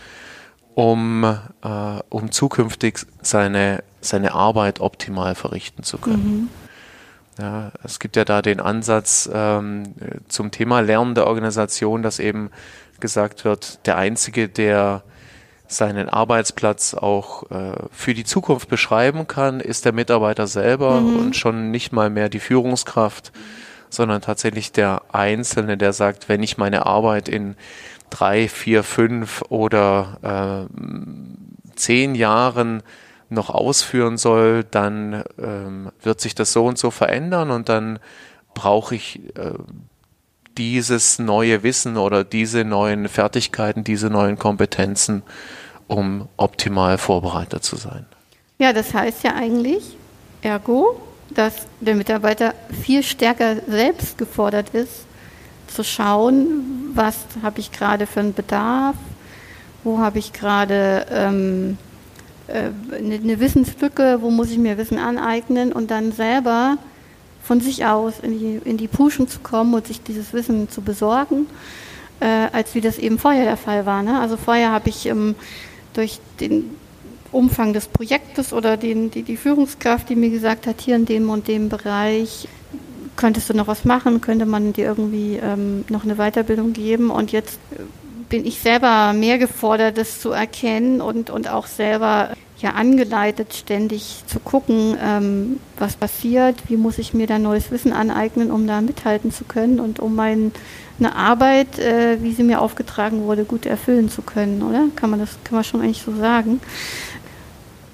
um, 0.74 1.24
äh, 1.24 1.68
um 2.10 2.30
zukünftig 2.30 3.06
seine, 3.22 3.82
seine 4.00 4.34
Arbeit 4.34 4.80
optimal 4.80 5.34
verrichten 5.34 5.82
zu 5.82 5.98
können. 5.98 6.26
Mhm. 6.26 6.48
Ja, 7.38 7.72
es 7.82 7.98
gibt 7.98 8.16
ja 8.16 8.24
da 8.24 8.42
den 8.42 8.60
Ansatz 8.60 9.28
ähm, 9.32 9.94
zum 10.28 10.50
Thema 10.50 10.80
Lernen 10.80 11.14
der 11.14 11.26
Organisation, 11.26 12.02
dass 12.02 12.20
eben 12.20 12.50
gesagt 13.04 13.44
wird, 13.44 13.86
der 13.86 13.98
Einzige, 13.98 14.48
der 14.48 15.02
seinen 15.66 16.08
Arbeitsplatz 16.08 16.94
auch 16.94 17.50
äh, 17.50 17.74
für 17.92 18.14
die 18.14 18.24
Zukunft 18.24 18.70
beschreiben 18.70 19.26
kann, 19.26 19.60
ist 19.60 19.84
der 19.84 19.92
Mitarbeiter 19.92 20.46
selber 20.46 21.02
mhm. 21.02 21.16
und 21.18 21.36
schon 21.36 21.70
nicht 21.70 21.92
mal 21.92 22.08
mehr 22.08 22.30
die 22.30 22.40
Führungskraft, 22.40 23.30
sondern 23.90 24.22
tatsächlich 24.22 24.72
der 24.72 25.02
Einzelne, 25.12 25.76
der 25.76 25.92
sagt, 25.92 26.30
wenn 26.30 26.42
ich 26.42 26.56
meine 26.56 26.86
Arbeit 26.86 27.28
in 27.28 27.56
drei, 28.08 28.48
vier, 28.48 28.82
fünf 28.82 29.42
oder 29.50 30.66
äh, 30.72 31.76
zehn 31.76 32.14
Jahren 32.14 32.82
noch 33.28 33.50
ausführen 33.50 34.16
soll, 34.16 34.64
dann 34.64 35.24
ähm, 35.38 35.90
wird 36.02 36.22
sich 36.22 36.34
das 36.34 36.54
so 36.54 36.64
und 36.64 36.78
so 36.78 36.90
verändern 36.90 37.50
und 37.50 37.68
dann 37.68 37.98
brauche 38.54 38.94
ich 38.94 39.20
äh, 39.36 39.52
dieses 40.58 41.18
neue 41.18 41.62
Wissen 41.62 41.96
oder 41.96 42.24
diese 42.24 42.64
neuen 42.64 43.08
Fertigkeiten, 43.08 43.84
diese 43.84 44.10
neuen 44.10 44.38
Kompetenzen, 44.38 45.22
um 45.86 46.28
optimal 46.36 46.98
vorbereitet 46.98 47.64
zu 47.64 47.76
sein. 47.76 48.06
Ja, 48.58 48.72
das 48.72 48.94
heißt 48.94 49.24
ja 49.24 49.34
eigentlich, 49.34 49.96
ergo, 50.42 51.00
dass 51.30 51.66
der 51.80 51.94
Mitarbeiter 51.94 52.54
viel 52.82 53.02
stärker 53.02 53.56
selbst 53.66 54.18
gefordert 54.18 54.70
ist, 54.70 55.06
zu 55.66 55.82
schauen, 55.82 56.92
was 56.94 57.16
habe 57.42 57.60
ich 57.60 57.72
gerade 57.72 58.06
für 58.06 58.20
einen 58.20 58.34
Bedarf, 58.34 58.96
wo 59.82 59.98
habe 59.98 60.18
ich 60.18 60.32
gerade 60.32 61.06
ähm, 61.10 61.78
äh, 62.46 62.70
eine 62.96 63.40
Wissenslücke, 63.40 64.18
wo 64.20 64.30
muss 64.30 64.50
ich 64.50 64.58
mir 64.58 64.78
Wissen 64.78 64.98
aneignen 64.98 65.72
und 65.72 65.90
dann 65.90 66.12
selber 66.12 66.78
von 67.44 67.60
sich 67.60 67.84
aus 67.84 68.14
in 68.22 68.38
die, 68.38 68.60
in 68.64 68.76
die 68.76 68.88
Puschen 68.88 69.28
zu 69.28 69.40
kommen 69.40 69.74
und 69.74 69.86
sich 69.86 70.02
dieses 70.02 70.32
Wissen 70.32 70.68
zu 70.70 70.80
besorgen, 70.80 71.46
äh, 72.20 72.48
als 72.52 72.74
wie 72.74 72.80
das 72.80 72.98
eben 72.98 73.18
vorher 73.18 73.44
der 73.44 73.56
Fall 73.56 73.86
war. 73.86 74.02
Ne? 74.02 74.18
Also 74.18 74.36
vorher 74.36 74.72
habe 74.72 74.88
ich 74.88 75.06
ähm, 75.06 75.34
durch 75.92 76.20
den 76.40 76.70
Umfang 77.30 77.72
des 77.72 77.86
Projektes 77.86 78.52
oder 78.52 78.76
den, 78.76 79.10
die, 79.10 79.22
die 79.22 79.36
Führungskraft, 79.36 80.08
die 80.08 80.16
mir 80.16 80.30
gesagt 80.30 80.66
hat, 80.66 80.80
hier 80.80 80.96
in 80.96 81.04
dem 81.04 81.28
und 81.28 81.48
dem 81.48 81.68
Bereich 81.68 82.48
könntest 83.16 83.50
du 83.50 83.54
noch 83.54 83.66
was 83.66 83.84
machen, 83.84 84.20
könnte 84.20 84.46
man 84.46 84.72
dir 84.72 84.86
irgendwie 84.86 85.36
ähm, 85.36 85.84
noch 85.88 86.04
eine 86.04 86.16
Weiterbildung 86.16 86.72
geben 86.72 87.10
und 87.10 87.30
jetzt 87.30 87.58
bin 88.28 88.46
ich 88.46 88.58
selber 88.58 89.12
mehr 89.12 89.38
gefordert, 89.38 89.98
das 89.98 90.20
zu 90.20 90.30
erkennen 90.30 91.00
und, 91.00 91.30
und 91.30 91.48
auch 91.48 91.66
selber 91.66 92.32
ja 92.64 92.70
angeleitet, 92.70 93.54
ständig 93.54 94.24
zu 94.26 94.40
gucken, 94.40 94.96
ähm, 95.00 95.60
was 95.78 95.96
passiert, 95.96 96.56
wie 96.68 96.76
muss 96.76 96.98
ich 96.98 97.12
mir 97.12 97.26
da 97.26 97.38
neues 97.38 97.70
Wissen 97.70 97.92
aneignen, 97.92 98.50
um 98.50 98.66
da 98.66 98.80
mithalten 98.80 99.30
zu 99.30 99.44
können 99.44 99.80
und 99.80 100.00
um 100.00 100.16
meine 100.16 100.50
Arbeit, 101.14 101.78
äh, 101.78 102.22
wie 102.22 102.32
sie 102.32 102.42
mir 102.42 102.62
aufgetragen 102.62 103.22
wurde, 103.24 103.44
gut 103.44 103.66
erfüllen 103.66 104.08
zu 104.08 104.22
können, 104.22 104.62
oder? 104.62 104.86
Kann 104.96 105.10
man 105.10 105.20
das 105.20 105.36
kann 105.44 105.56
man 105.56 105.64
schon 105.64 105.82
eigentlich 105.82 106.02
so 106.02 106.16
sagen. 106.16 106.60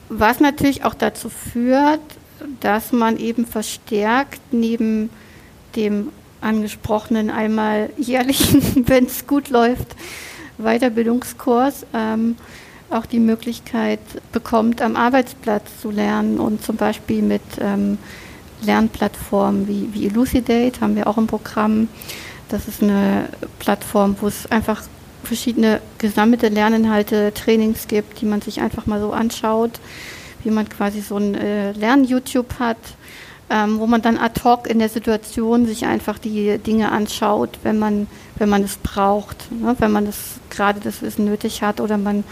Was 0.09 0.39
natürlich 0.39 0.85
auch 0.85 0.95
dazu 0.95 1.29
führt, 1.29 2.01
dass 2.61 2.93
man 2.93 3.19
eben 3.19 3.47
verstärkt 3.47 4.41
neben 4.53 5.11
dem 5.75 6.11
angesprochenen 6.41 7.31
einmal 7.31 7.91
jährlichen, 7.99 8.87
wenn 8.89 9.07
es 9.07 9.27
gut 9.27 9.51
läuft, 9.51 9.97
Weiterbildungskurs 10.59 11.87
ähm, 11.93 12.37
auch 12.91 13.07
die 13.07 13.21
Möglichkeit 13.21 14.01
bekommt, 14.33 14.83
am 14.83 14.97
Arbeitsplatz 14.97 15.81
zu 15.81 15.91
lernen 15.91 16.39
und 16.39 16.63
zum 16.63 16.77
Beispiel 16.77 17.23
mit 17.23 17.43
ähm, 17.61 17.99
Lernplattformen 18.63 19.69
wie, 19.69 19.89
wie 19.93 20.07
Elucidate 20.07 20.81
haben 20.81 20.97
wir 20.97 21.07
auch 21.07 21.17
im 21.17 21.27
Programm. 21.27 21.89
Das 22.49 22.69
ist 22.69 22.83
eine 22.83 23.29
Plattform, 23.59 24.17
wo 24.21 24.27
es 24.27 24.51
einfach 24.51 24.83
verschiedene 25.23 25.81
gesammelte 25.99 26.49
Lerninhalte, 26.49 27.33
Trainings 27.33 27.87
gibt, 27.87 28.21
die 28.21 28.27
man 28.27 28.43
sich 28.43 28.61
einfach 28.61 28.87
mal 28.87 29.01
so 29.01 29.13
anschaut, 29.13 29.81
wie 30.43 30.51
man 30.51 30.69
quasi 30.69 31.01
so 31.01 31.17
ein 31.17 31.35
äh, 31.35 31.73
Lern-YouTube 31.73 32.59
hat, 32.59 32.79
ähm, 33.51 33.79
wo 33.79 33.87
man 33.87 34.03
dann 34.03 34.17
ad 34.17 34.41
hoc 34.43 34.69
in 34.69 34.79
der 34.79 34.89
Situation 34.89 35.67
sich 35.67 35.87
einfach 35.87 36.19
die 36.19 36.59
Dinge 36.59 36.91
anschaut, 36.91 37.59
wenn 37.63 37.79
man, 37.79 38.07
wenn 38.37 38.49
man 38.49 38.65
es 38.65 38.77
braucht, 38.77 39.53
ne? 39.53 39.77
wenn 39.79 39.93
man 39.93 40.07
das 40.07 40.17
gerade 40.49 40.81
das 40.81 41.03
Wissen 41.03 41.27
nötig 41.27 41.63
hat 41.63 41.81
oder 41.81 41.99
man 41.99 42.25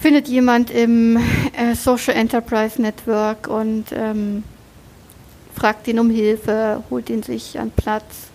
findet 0.00 0.28
jemand 0.28 0.70
im 0.70 1.16
äh, 1.16 1.74
Social 1.74 2.14
Enterprise 2.14 2.80
Network 2.80 3.48
und 3.48 3.86
ähm, 3.92 4.44
fragt 5.54 5.88
ihn 5.88 5.98
um 5.98 6.10
Hilfe, 6.10 6.82
holt 6.90 7.10
ihn 7.10 7.22
sich 7.22 7.58
an 7.58 7.70
Platz. 7.70 8.28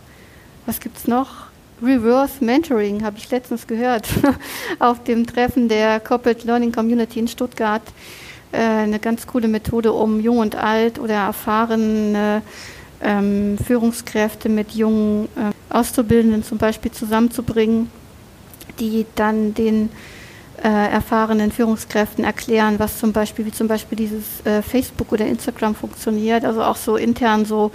Was 0.65 0.79
gibt 0.79 0.97
es 0.97 1.07
noch? 1.07 1.51
Reverse 1.81 2.43
Mentoring 2.43 3.03
habe 3.03 3.17
ich 3.17 3.29
letztens 3.31 3.65
gehört 3.65 4.07
auf 4.79 5.03
dem 5.03 5.25
Treffen 5.25 5.67
der 5.67 5.99
Corporate 5.99 6.45
Learning 6.45 6.71
Community 6.71 7.19
in 7.19 7.27
Stuttgart. 7.27 7.81
Äh, 8.51 8.57
eine 8.57 8.99
ganz 8.99 9.25
coole 9.25 9.47
Methode, 9.47 9.93
um 9.93 10.19
jung 10.19 10.37
und 10.39 10.55
alt 10.55 10.99
oder 10.99 11.15
erfahrene 11.15 12.41
ähm, 13.01 13.57
Führungskräfte 13.65 14.49
mit 14.49 14.71
jungen 14.71 15.25
äh, 15.35 15.73
Auszubildenden 15.73 16.43
zum 16.43 16.57
Beispiel 16.57 16.91
zusammenzubringen, 16.91 17.89
die 18.79 19.05
dann 19.15 19.53
den 19.53 19.89
äh, 20.63 20.67
erfahrenen 20.67 21.51
Führungskräften 21.51 22.23
erklären, 22.23 22.77
was 22.77 22.99
zum 22.99 23.13
Beispiel, 23.13 23.45
wie 23.45 23.51
zum 23.51 23.67
Beispiel 23.67 23.95
dieses 23.95 24.45
äh, 24.45 24.61
Facebook 24.61 25.11
oder 25.11 25.25
Instagram 25.25 25.73
funktioniert, 25.75 26.45
also 26.45 26.63
auch 26.63 26.75
so 26.75 26.97
intern 26.97 27.45
so 27.45 27.71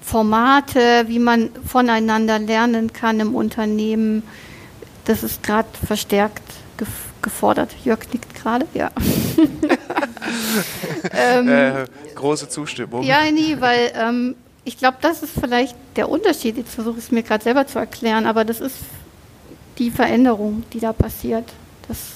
Formate, 0.00 1.04
wie 1.06 1.18
man 1.18 1.50
voneinander 1.66 2.38
lernen 2.38 2.92
kann 2.92 3.20
im 3.20 3.34
Unternehmen. 3.34 4.22
Das 5.04 5.22
ist 5.22 5.42
gerade 5.42 5.68
verstärkt 5.84 6.42
gef 6.76 6.88
gefordert. 7.22 7.70
Jörg 7.84 8.00
nickt 8.12 8.34
gerade, 8.34 8.66
ja. 8.74 8.90
ähm, 11.16 11.48
äh, 11.48 11.84
große 12.16 12.48
Zustimmung. 12.48 13.04
Ja, 13.04 13.18
nee, 13.30 13.56
weil 13.60 13.92
ähm, 13.94 14.34
ich 14.64 14.76
glaube, 14.76 14.96
das 15.00 15.22
ist 15.22 15.32
vielleicht 15.40 15.76
der 15.94 16.08
Unterschied. 16.08 16.56
Jetzt 16.56 16.74
versuche 16.74 16.98
ich 16.98 17.04
es 17.04 17.10
mir 17.12 17.22
gerade 17.22 17.44
selber 17.44 17.64
zu 17.68 17.78
erklären, 17.78 18.26
aber 18.26 18.44
das 18.44 18.60
ist 18.60 18.74
die 19.78 19.92
Veränderung, 19.92 20.64
die 20.72 20.80
da 20.80 20.92
passiert 20.92 21.44
dass 21.88 22.14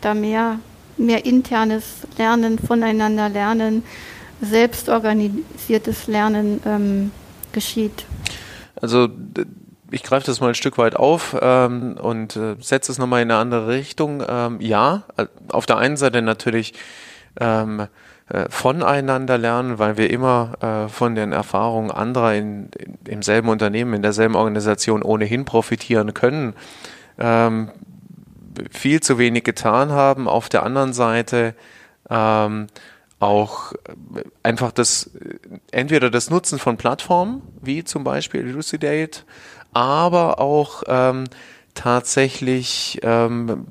da 0.00 0.14
mehr, 0.14 0.58
mehr 0.96 1.24
internes 1.24 2.06
Lernen, 2.18 2.58
voneinander 2.58 3.28
lernen, 3.28 3.82
selbstorganisiertes 4.40 6.06
Lernen 6.06 6.60
ähm, 6.66 7.10
geschieht. 7.52 8.04
Also 8.80 9.08
ich 9.90 10.02
greife 10.02 10.26
das 10.26 10.40
mal 10.40 10.48
ein 10.48 10.54
Stück 10.54 10.76
weit 10.78 10.96
auf 10.96 11.36
ähm, 11.40 11.96
und 12.00 12.36
äh, 12.36 12.56
setze 12.60 12.92
es 12.92 12.98
nochmal 12.98 13.22
in 13.22 13.30
eine 13.30 13.40
andere 13.40 13.68
Richtung. 13.68 14.22
Ähm, 14.26 14.60
ja, 14.60 15.04
auf 15.48 15.66
der 15.66 15.78
einen 15.78 15.96
Seite 15.96 16.20
natürlich 16.20 16.74
ähm, 17.40 17.86
äh, 18.28 18.46
voneinander 18.48 19.38
lernen, 19.38 19.78
weil 19.78 19.96
wir 19.96 20.10
immer 20.10 20.54
äh, 20.60 20.88
von 20.88 21.14
den 21.14 21.32
Erfahrungen 21.32 21.90
anderer 21.90 22.34
in, 22.34 22.70
in, 22.78 22.98
im 23.06 23.22
selben 23.22 23.48
Unternehmen, 23.48 23.94
in 23.94 24.02
derselben 24.02 24.34
Organisation 24.34 25.02
ohnehin 25.02 25.44
profitieren 25.44 26.14
können. 26.14 26.54
Ähm, 27.18 27.70
viel 28.70 29.00
zu 29.00 29.18
wenig 29.18 29.44
getan 29.44 29.90
haben. 29.90 30.28
Auf 30.28 30.48
der 30.48 30.62
anderen 30.62 30.92
Seite 30.92 31.54
ähm, 32.10 32.66
auch 33.20 33.72
einfach 34.42 34.72
das, 34.72 35.10
entweder 35.70 36.10
das 36.10 36.30
Nutzen 36.30 36.58
von 36.58 36.76
Plattformen, 36.76 37.42
wie 37.62 37.84
zum 37.84 38.04
Beispiel 38.04 38.40
Elucidate, 38.40 39.22
aber 39.72 40.40
auch 40.40 40.82
ähm, 40.86 41.24
tatsächlich 41.74 43.00
ähm, 43.02 43.64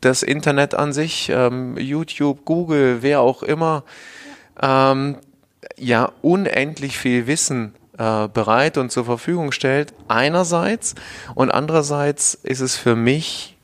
das 0.00 0.22
Internet 0.22 0.74
an 0.74 0.92
sich, 0.92 1.30
ähm, 1.32 1.76
YouTube, 1.78 2.44
Google, 2.44 2.98
wer 3.00 3.20
auch 3.20 3.42
immer, 3.42 3.84
ähm, 4.60 5.16
ja 5.76 6.12
unendlich 6.22 6.98
viel 6.98 7.26
Wissen 7.26 7.74
äh, 7.98 8.28
bereit 8.28 8.78
und 8.78 8.90
zur 8.90 9.04
Verfügung 9.04 9.52
stellt, 9.52 9.94
einerseits 10.08 10.94
und 11.34 11.50
andererseits 11.50 12.34
ist 12.34 12.60
es 12.60 12.76
für 12.76 12.96
mich 12.96 13.57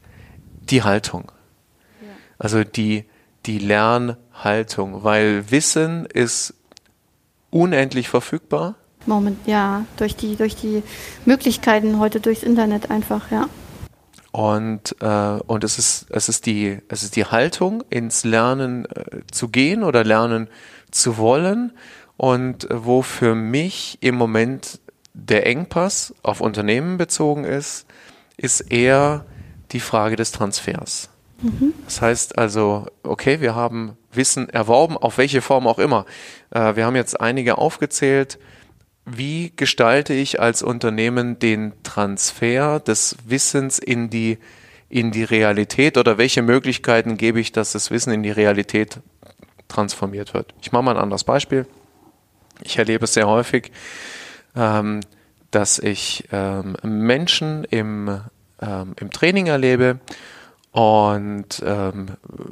die 0.71 0.83
Haltung. 0.83 1.33
Ja. 2.01 2.09
Also 2.39 2.65
die, 2.65 3.05
die 3.47 3.59
Lernhaltung, 3.59 5.05
weil 5.05 5.51
Wissen 5.51 6.07
ist 6.07 6.55
unendlich 7.51 8.09
verfügbar. 8.09 8.75
Moment, 9.07 9.47
ja, 9.47 9.85
durch 9.97 10.17
die, 10.17 10.37
durch 10.37 10.57
die 10.57 10.83
Möglichkeiten 11.25 11.99
heute 11.99 12.21
durchs 12.21 12.43
Internet 12.43 12.91
einfach, 12.91 13.31
ja. 13.31 13.49
Und, 14.33 14.97
äh, 15.01 15.39
und 15.47 15.63
es 15.63 15.79
ist, 15.79 16.07
es 16.11 16.29
ist 16.29 16.47
die, 16.47 16.79
es 16.89 17.05
ist 17.05 17.15
die 17.15 17.27
Haltung, 17.27 17.85
ins 17.89 18.25
Lernen 18.25 18.85
äh, 18.87 19.21
zu 19.31 19.49
gehen 19.49 19.85
oder 19.85 20.03
lernen 20.03 20.49
zu 20.91 21.19
wollen. 21.19 21.73
Und 22.17 22.69
äh, 22.69 22.85
wo 22.85 23.03
für 23.03 23.37
mich 23.37 23.99
im 24.01 24.17
Moment 24.17 24.81
der 25.13 25.47
Engpass 25.47 26.15
auf 26.25 26.41
Unternehmen 26.41 26.99
bezogen 26.99 27.45
ist, 27.45 27.87
ist 28.37 28.61
eher 28.73 29.25
die 29.73 29.81
Frage 29.81 30.17
des 30.17 30.33
Transfers. 30.33 31.09
Mhm. 31.43 31.75
Das 31.85 32.01
heißt 32.01 32.39
also, 32.39 32.87
okay, 33.03 33.41
wir 33.41 33.55
haben 33.55 33.97
Wissen 34.13 34.49
erworben, 34.49 34.97
auf 34.97 35.19
welche 35.19 35.43
Form 35.43 35.67
auch 35.67 35.79
immer. 35.79 36.07
Äh, 36.51 36.77
wir 36.77 36.87
haben 36.87 36.97
jetzt 36.97 37.21
einige 37.21 37.59
aufgezählt. 37.59 38.39
Wie 39.05 39.53
gestalte 39.55 40.15
ich 40.15 40.41
als 40.41 40.63
Unternehmen 40.63 41.39
den 41.39 41.75
Transfer 41.83 42.81
des 42.81 43.17
Wissens 43.27 43.79
in 43.79 44.09
die, 44.09 44.39
in 44.89 45.11
die 45.11 45.25
Realität 45.25 45.99
oder 45.99 46.17
welche 46.17 46.43
Möglichkeiten 46.43 47.17
gebe 47.17 47.41
ich, 47.41 47.53
dass 47.53 47.73
das 47.73 47.91
Wissen 47.91 48.13
in 48.13 48.23
die 48.23 48.31
Realität 48.31 49.01
transformiert 49.69 50.33
wird? 50.33 50.55
Ich 50.63 50.73
mache 50.73 50.85
mal 50.85 50.97
ein 50.97 51.03
anderes 51.03 51.25
Beispiel. 51.25 51.67
Ich 52.63 52.79
erlebe 52.79 53.05
es 53.05 53.15
sehr 53.15 53.27
häufig, 53.27 53.73
ähm, 54.57 55.01
dass 55.51 55.79
ich 55.79 56.25
ähm, 56.33 56.77
Menschen 56.83 57.65
im, 57.65 58.21
ähm, 58.65 58.95
im 58.99 59.11
Training 59.11 59.47
erlebe. 59.47 60.01
Und 60.73 61.63
ähm, 61.65 62.07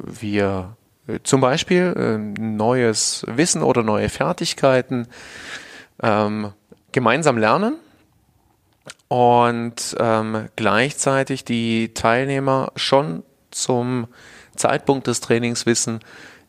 wir 0.05 0.77
zum 1.23 1.41
Beispiel 1.41 1.93
äh, 1.97 2.17
neues 2.41 3.25
Wissen 3.27 3.61
oder 3.61 3.83
neue 3.83 4.09
Fertigkeiten 4.09 5.07
ähm, 6.01 6.53
gemeinsam 6.91 7.37
lernen 7.37 7.75
und 9.09 9.95
ähm, 9.99 10.47
gleichzeitig 10.55 11.43
die 11.43 11.93
Teilnehmer 11.93 12.71
schon 12.75 13.23
zum 13.51 14.07
Zeitpunkt 14.55 15.07
des 15.07 15.19
Trainings 15.19 15.65
wissen, 15.65 15.99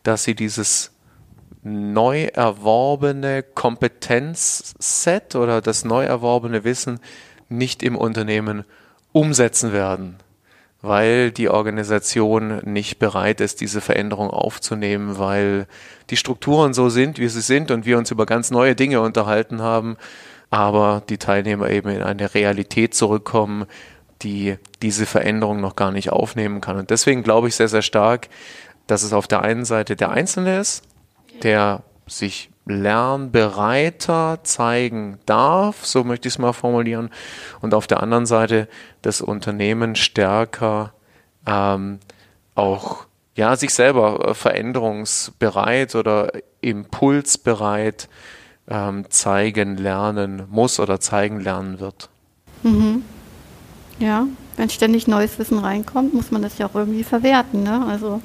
dass 0.03 0.23
sie 0.23 0.35
dieses 0.35 0.91
neu 1.63 2.25
erworbene 2.25 3.43
Kompetenzset 3.43 5.35
oder 5.35 5.61
das 5.61 5.83
neu 5.83 6.05
erworbene 6.05 6.63
Wissen 6.63 6.99
nicht 7.49 7.83
im 7.83 7.97
Unternehmen 7.97 8.63
umsetzen 9.15 9.71
werden 9.71 10.17
weil 10.85 11.31
die 11.31 11.49
Organisation 11.49 12.61
nicht 12.63 12.99
bereit 12.99 13.41
ist, 13.41 13.59
diese 13.59 13.81
Veränderung 13.81 14.29
aufzunehmen, 14.29 15.17
weil 15.17 15.67
die 16.11 16.17
Strukturen 16.17 16.73
so 16.73 16.89
sind, 16.89 17.17
wie 17.17 17.27
sie 17.27 17.41
sind 17.41 17.71
und 17.71 17.85
wir 17.85 17.97
uns 17.97 18.11
über 18.11 18.25
ganz 18.25 18.51
neue 18.51 18.75
Dinge 18.75 19.01
unterhalten 19.01 19.61
haben, 19.61 19.97
aber 20.51 21.01
die 21.09 21.17
Teilnehmer 21.17 21.69
eben 21.71 21.89
in 21.89 22.03
eine 22.03 22.33
Realität 22.35 22.93
zurückkommen, 22.93 23.65
die 24.21 24.57
diese 24.81 25.05
Veränderung 25.05 25.59
noch 25.59 25.75
gar 25.75 25.91
nicht 25.91 26.11
aufnehmen 26.11 26.61
kann. 26.61 26.77
Und 26.77 26.91
deswegen 26.91 27.23
glaube 27.23 27.47
ich 27.47 27.55
sehr, 27.55 27.67
sehr 27.67 27.81
stark, 27.81 28.29
dass 28.85 29.01
es 29.01 29.11
auf 29.11 29.27
der 29.27 29.41
einen 29.41 29.65
Seite 29.65 29.95
der 29.95 30.11
Einzelne 30.11 30.59
ist, 30.59 30.83
der 31.41 31.81
sich 32.07 32.51
lernbereiter 32.65 34.39
zeigen 34.43 35.19
darf, 35.25 35.85
so 35.85 36.03
möchte 36.03 36.27
ich 36.27 36.35
es 36.35 36.39
mal 36.39 36.53
formulieren, 36.53 37.09
und 37.61 37.73
auf 37.73 37.87
der 37.87 38.01
anderen 38.01 38.25
Seite 38.25 38.67
das 39.01 39.21
Unternehmen 39.21 39.95
stärker 39.95 40.93
ähm, 41.45 41.99
auch 42.55 43.05
ja 43.35 43.55
sich 43.55 43.73
selber 43.73 44.29
äh, 44.29 44.33
veränderungsbereit 44.33 45.95
oder 45.95 46.31
impulsbereit 46.61 48.09
ähm, 48.67 49.05
zeigen 49.09 49.77
lernen 49.77 50.43
muss 50.49 50.79
oder 50.79 50.99
zeigen 50.99 51.39
lernen 51.39 51.79
wird. 51.79 52.09
Mhm. 52.63 53.03
Ja, 53.99 54.25
wenn 54.57 54.69
ständig 54.69 55.07
neues 55.07 55.37
Wissen 55.39 55.59
reinkommt, 55.59 56.13
muss 56.13 56.31
man 56.31 56.41
das 56.41 56.57
ja 56.57 56.65
auch 56.65 56.75
irgendwie 56.75 57.03
verwerten. 57.03 57.63
Ne? 57.63 57.85
Also 57.87 58.21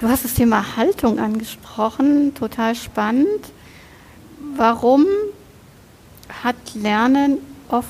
Du 0.00 0.08
hast 0.08 0.24
das 0.26 0.34
Thema 0.34 0.76
Haltung 0.76 1.18
angesprochen, 1.18 2.34
total 2.34 2.74
spannend. 2.74 3.40
Warum 4.54 5.06
hat 6.42 6.56
Lernen 6.74 7.38
oft 7.68 7.88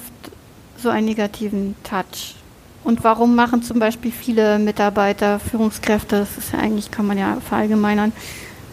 so 0.81 0.89
einen 0.89 1.07
negativen 1.07 1.75
Touch? 1.83 2.37
Und 2.85 3.03
warum 3.03 3.35
machen 3.35 3.65
zum 3.65 3.81
Beispiel 3.81 4.13
viele 4.13 4.61
Mitarbeiter, 4.61 5.41
Führungskräfte, 5.41 6.21
das 6.21 6.39
ist 6.39 6.53
ja 6.53 6.61
eigentlich, 6.61 6.93
kann 6.93 7.09
man 7.09 7.19
ja 7.19 7.39
verallgemeinern, 7.41 8.13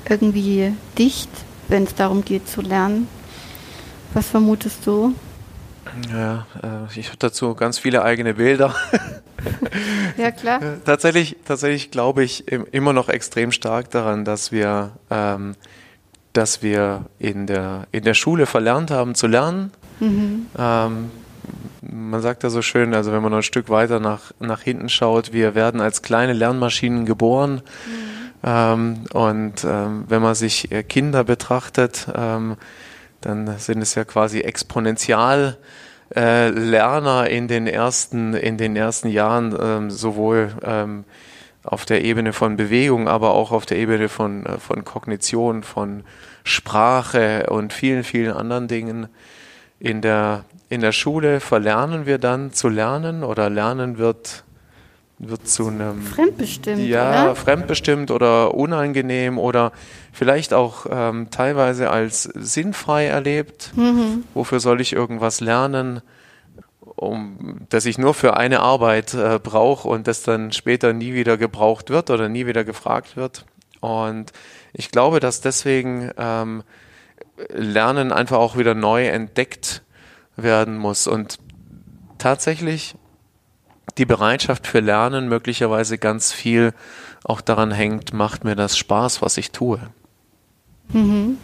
irgendwie 0.07 0.75
dicht, 0.99 1.31
wenn 1.69 1.85
es 1.85 1.95
darum 1.95 2.23
geht 2.23 2.47
zu 2.47 2.61
lernen? 2.61 3.07
Was 4.13 4.27
vermutest 4.27 4.85
du? 4.85 5.15
Ja, 6.11 6.45
äh, 6.61 6.99
ich 6.99 7.07
habe 7.07 7.17
dazu 7.17 7.55
ganz 7.55 7.79
viele 7.79 8.03
eigene 8.03 8.35
Bilder. 8.35 8.75
ja, 10.17 10.31
klar. 10.31 10.61
Tatsächlich, 10.85 11.37
tatsächlich 11.45 11.91
glaube 11.91 12.23
ich 12.23 12.47
immer 12.47 12.93
noch 12.93 13.09
extrem 13.09 13.51
stark 13.51 13.89
daran, 13.91 14.25
dass 14.25 14.51
wir, 14.51 14.91
ähm, 15.09 15.55
dass 16.33 16.61
wir 16.61 17.05
in 17.19 17.47
der, 17.47 17.87
in 17.91 18.03
der 18.03 18.13
Schule 18.13 18.45
verlernt 18.45 18.91
haben 18.91 19.15
zu 19.15 19.27
lernen. 19.27 19.71
Mhm. 19.99 20.47
Ähm, 20.57 21.11
man 21.81 22.21
sagt 22.21 22.43
ja 22.43 22.49
so 22.49 22.61
schön, 22.61 22.93
also 22.93 23.11
wenn 23.11 23.21
man 23.21 23.31
noch 23.31 23.39
ein 23.39 23.43
Stück 23.43 23.69
weiter 23.69 23.99
nach, 23.99 24.31
nach 24.39 24.61
hinten 24.61 24.89
schaut, 24.89 25.33
wir 25.33 25.55
werden 25.55 25.81
als 25.81 26.01
kleine 26.01 26.33
Lernmaschinen 26.33 27.05
geboren. 27.05 27.61
Mhm. 27.85 28.13
Ähm, 28.43 29.03
und 29.13 29.63
ähm, 29.63 30.05
wenn 30.07 30.21
man 30.21 30.35
sich 30.35 30.71
äh, 30.71 30.83
Kinder 30.83 31.23
betrachtet, 31.23 32.07
ähm, 32.15 32.57
dann 33.21 33.57
sind 33.57 33.81
es 33.81 33.95
ja 33.95 34.03
quasi 34.03 34.41
exponential 34.41 35.57
äh, 36.15 36.49
Lerner 36.49 37.29
in 37.29 37.47
den 37.47 37.67
ersten, 37.67 38.33
in 38.33 38.57
den 38.57 38.75
ersten 38.75 39.09
Jahren, 39.09 39.55
ähm, 39.59 39.91
sowohl 39.91 40.51
ähm, 40.63 41.05
auf 41.63 41.85
der 41.85 42.03
Ebene 42.03 42.33
von 42.33 42.57
Bewegung, 42.57 43.07
aber 43.07 43.33
auch 43.33 43.51
auf 43.51 43.65
der 43.65 43.77
Ebene 43.77 44.09
von, 44.09 44.45
äh, 44.45 44.57
von 44.57 44.83
Kognition, 44.83 45.63
von 45.63 46.03
Sprache 46.43 47.47
und 47.49 47.73
vielen, 47.73 48.03
vielen 48.03 48.33
anderen 48.33 48.67
Dingen. 48.67 49.07
In 49.79 50.01
der, 50.01 50.45
in 50.69 50.81
der 50.81 50.91
Schule 50.91 51.39
verlernen 51.39 52.05
wir 52.05 52.17
dann 52.17 52.53
zu 52.53 52.69
lernen 52.69 53.23
oder 53.23 53.49
Lernen 53.49 53.97
wird 53.97 54.43
wird 55.29 55.47
zu 55.47 55.67
einem 55.67 56.01
fremdbestimmt, 56.01 56.79
ja 56.79 57.23
oder? 57.23 57.35
fremdbestimmt 57.35 58.11
oder 58.11 58.53
unangenehm 58.53 59.37
oder 59.37 59.71
vielleicht 60.11 60.53
auch 60.53 60.85
ähm, 60.89 61.29
teilweise 61.31 61.89
als 61.89 62.23
sinnfrei 62.23 63.05
erlebt. 63.05 63.71
Mhm. 63.75 64.23
Wofür 64.33 64.59
soll 64.59 64.81
ich 64.81 64.93
irgendwas 64.93 65.41
lernen, 65.41 66.01
um 66.95 67.61
dass 67.69 67.85
ich 67.85 67.97
nur 67.97 68.13
für 68.13 68.37
eine 68.37 68.59
Arbeit 68.59 69.13
äh, 69.13 69.39
brauche 69.41 69.87
und 69.87 70.07
das 70.07 70.23
dann 70.23 70.51
später 70.51 70.93
nie 70.93 71.13
wieder 71.13 71.37
gebraucht 71.37 71.89
wird 71.89 72.09
oder 72.09 72.29
nie 72.29 72.45
wieder 72.45 72.63
gefragt 72.63 73.15
wird. 73.17 73.45
Und 73.79 74.31
ich 74.73 74.91
glaube, 74.91 75.19
dass 75.19 75.41
deswegen 75.41 76.11
ähm, 76.17 76.63
Lernen 77.49 78.11
einfach 78.11 78.37
auch 78.37 78.57
wieder 78.57 78.75
neu 78.75 79.07
entdeckt 79.07 79.81
werden 80.35 80.77
muss 80.77 81.07
und 81.07 81.39
tatsächlich 82.17 82.95
die 83.97 84.05
Bereitschaft 84.05 84.67
für 84.67 84.79
Lernen 84.79 85.27
möglicherweise 85.29 85.97
ganz 85.97 86.31
viel 86.31 86.73
auch 87.23 87.41
daran 87.41 87.71
hängt, 87.71 88.13
macht 88.13 88.43
mir 88.43 88.55
das 88.55 88.77
Spaß, 88.77 89.21
was 89.21 89.37
ich 89.37 89.51
tue. 89.51 89.79
Mhm. 90.89 91.37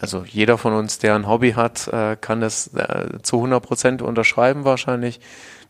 Also 0.00 0.24
jeder 0.24 0.56
von 0.56 0.72
uns, 0.72 0.98
der 0.98 1.14
ein 1.14 1.26
Hobby 1.26 1.52
hat, 1.52 1.88
äh, 1.88 2.16
kann 2.18 2.40
das 2.40 2.68
äh, 2.74 3.18
zu 3.22 3.36
100 3.36 3.62
Prozent 3.62 4.02
unterschreiben 4.02 4.64
wahrscheinlich. 4.64 5.20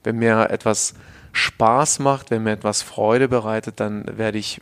Wenn 0.05 0.17
mir 0.17 0.51
etwas 0.51 0.95
Spaß 1.33 1.99
macht, 1.99 2.31
wenn 2.31 2.45
mir 2.45 2.53
etwas 2.53 2.83
Freude 2.83 3.29
bereitet, 3.29 3.81
dann 3.81 4.05
werde 4.17 4.39
ich 4.39 4.61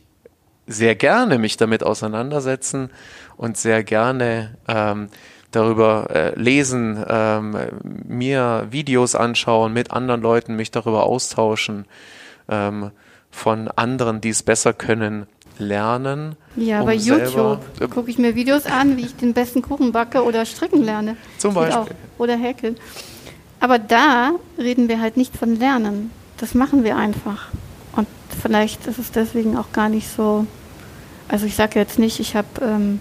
sehr 0.65 0.95
gerne 0.95 1.37
mich 1.37 1.57
damit 1.57 1.83
auseinandersetzen 1.83 2.91
und 3.37 3.57
sehr 3.57 3.83
gerne 3.83 4.57
ähm, 4.67 5.09
darüber 5.51 6.07
äh, 6.09 6.39
lesen, 6.39 7.03
ähm, 7.07 7.57
mir 8.07 8.67
Videos 8.69 9.15
anschauen, 9.15 9.73
mit 9.73 9.91
anderen 9.91 10.21
Leuten 10.21 10.55
mich 10.55 10.71
darüber 10.71 11.03
austauschen, 11.03 11.85
ähm, 12.47 12.91
von 13.31 13.67
anderen, 13.69 14.21
die 14.21 14.29
es 14.29 14.43
besser 14.43 14.73
können, 14.73 15.27
lernen. 15.57 16.35
Ja, 16.55 16.81
um 16.81 16.85
bei 16.85 16.95
YouTube 16.95 17.59
äh, 17.79 17.87
gucke 17.87 18.09
ich 18.09 18.17
mir 18.17 18.35
Videos 18.35 18.65
an, 18.65 18.97
wie 18.97 19.05
ich 19.05 19.15
den 19.15 19.33
besten 19.33 19.61
Kuchen 19.61 19.91
backe 19.91 20.23
oder 20.23 20.45
stricken 20.45 20.83
lerne. 20.83 21.17
Zum 21.37 21.53
Beispiel. 21.53 21.77
Auch, 21.77 21.89
oder 22.17 22.37
häkeln. 22.37 22.77
Aber 23.59 23.77
da 23.77 24.31
reden 24.57 24.87
wir 24.87 25.01
halt 25.01 25.17
nicht 25.17 25.35
von 25.35 25.55
Lernen. 25.55 26.11
Das 26.37 26.53
machen 26.53 26.83
wir 26.83 26.95
einfach. 26.95 27.49
Und 27.95 28.07
vielleicht 28.41 28.87
ist 28.87 28.99
es 28.99 29.11
deswegen 29.11 29.57
auch 29.57 29.71
gar 29.73 29.89
nicht 29.89 30.09
so. 30.09 30.45
Also 31.27 31.45
ich 31.45 31.55
sage 31.55 31.77
jetzt 31.77 31.99
nicht, 31.99 32.19
ich 32.19 32.35
habe 32.35 32.47
ähm, 32.61 32.99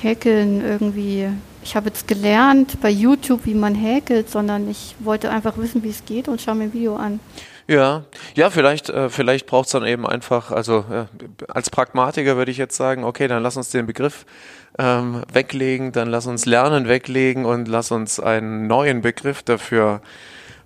Häkeln 0.00 0.62
irgendwie 0.62 1.28
ich 1.62 1.76
habe 1.76 1.88
jetzt 1.88 2.08
gelernt 2.08 2.80
bei 2.80 2.90
YouTube, 2.90 3.46
wie 3.46 3.54
man 3.54 3.74
häkelt, 3.74 4.30
sondern 4.30 4.68
ich 4.68 4.94
wollte 5.00 5.30
einfach 5.30 5.56
wissen, 5.58 5.82
wie 5.82 5.90
es 5.90 6.04
geht 6.04 6.28
und 6.28 6.40
schaue 6.40 6.54
mir 6.54 6.64
ein 6.64 6.72
Video 6.72 6.96
an. 6.96 7.20
Ja, 7.68 8.04
ja, 8.34 8.50
vielleicht, 8.50 8.90
äh, 8.90 9.08
vielleicht 9.08 9.46
braucht 9.46 9.66
es 9.66 9.72
dann 9.72 9.86
eben 9.86 10.06
einfach, 10.06 10.50
also 10.50 10.84
äh, 10.90 11.06
als 11.48 11.70
Pragmatiker 11.70 12.36
würde 12.36 12.50
ich 12.50 12.58
jetzt 12.58 12.76
sagen, 12.76 13.04
okay, 13.04 13.28
dann 13.28 13.42
lass 13.42 13.56
uns 13.56 13.70
den 13.70 13.86
Begriff 13.86 14.26
ähm, 14.78 15.22
weglegen, 15.32 15.92
dann 15.92 16.08
lass 16.08 16.26
uns 16.26 16.44
Lernen 16.44 16.88
weglegen 16.88 17.44
und 17.44 17.68
lass 17.68 17.92
uns 17.92 18.18
einen 18.18 18.66
neuen 18.66 19.00
Begriff 19.00 19.42
dafür 19.42 20.02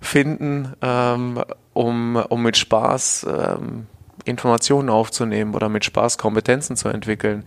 finden, 0.01 0.73
ähm, 0.81 1.43
um, 1.73 2.15
um 2.15 2.41
mit 2.41 2.57
Spaß 2.57 3.27
ähm, 3.29 3.85
Informationen 4.25 4.89
aufzunehmen 4.89 5.55
oder 5.55 5.69
mit 5.69 5.85
Spaß 5.85 6.17
Kompetenzen 6.17 6.75
zu 6.75 6.89
entwickeln, 6.89 7.45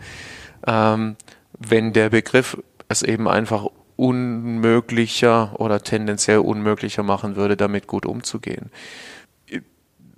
ähm, 0.66 1.16
wenn 1.58 1.92
der 1.92 2.10
Begriff 2.10 2.56
es 2.90 3.02
eben 3.02 3.28
einfach 3.28 3.66
unmöglicher 3.96 5.58
oder 5.60 5.82
tendenziell 5.82 6.38
unmöglicher 6.38 7.02
machen 7.02 7.36
würde, 7.36 7.56
damit 7.56 7.86
gut 7.86 8.04
umzugehen. 8.04 8.70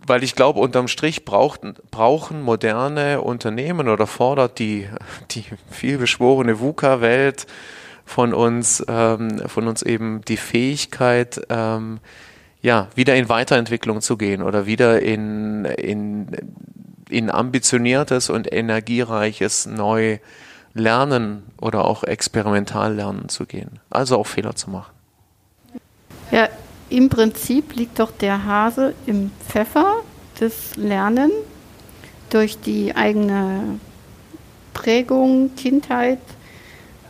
Weil 0.05 0.25
ich 0.25 0.35
glaube, 0.35 0.59
unterm 0.59 0.89
Strich 0.89 1.25
braucht, 1.25 1.61
brauchen 1.91 2.43
moderne 2.43 3.21
Unternehmen 3.21 3.89
oder 3.89 4.07
fordert 4.07 4.59
die, 4.59 4.89
die 5.31 5.45
vielbeschworene 5.71 6.61
VUCA-Welt 6.61 7.47
von 8.05 8.35
uns, 8.35 8.85
ähm, 8.89 9.43
von 9.47 9.69
uns 9.69 9.83
eben 9.83 10.23
die 10.23 10.37
Fähigkeit, 10.39 11.43
ähm, 11.51 12.01
ja, 12.63 12.89
wieder 12.95 13.15
in 13.17 13.29
Weiterentwicklung 13.29 14.01
zu 14.01 14.17
gehen 14.17 14.43
oder 14.43 14.67
wieder 14.67 15.03
in, 15.03 15.65
in, 15.65 16.29
in 17.11 17.31
ambitioniertes 17.31 18.31
und 18.31 18.53
energiereiches 18.53 19.67
neu 19.67 20.19
lernen 20.75 21.43
oder 21.61 21.85
auch 21.85 22.05
experimental 22.05 22.95
lernen 22.95 23.29
zu 23.29 23.47
gehen. 23.47 23.81
Also 23.91 24.19
auch 24.19 24.27
Fehler 24.27 24.55
zu 24.55 24.71
machen. 24.71 24.93
Ja, 26.31 26.49
im 26.89 27.09
Prinzip 27.09 27.75
liegt 27.75 27.99
doch 27.99 28.11
der 28.11 28.45
Hase 28.45 28.95
im 29.07 29.31
Pfeffer 29.47 29.97
des 30.41 30.77
Lernen 30.77 31.31
durch 32.31 32.59
die 32.59 32.95
eigene 32.95 33.79
Prägung, 34.73 35.55
Kindheit 35.57 36.19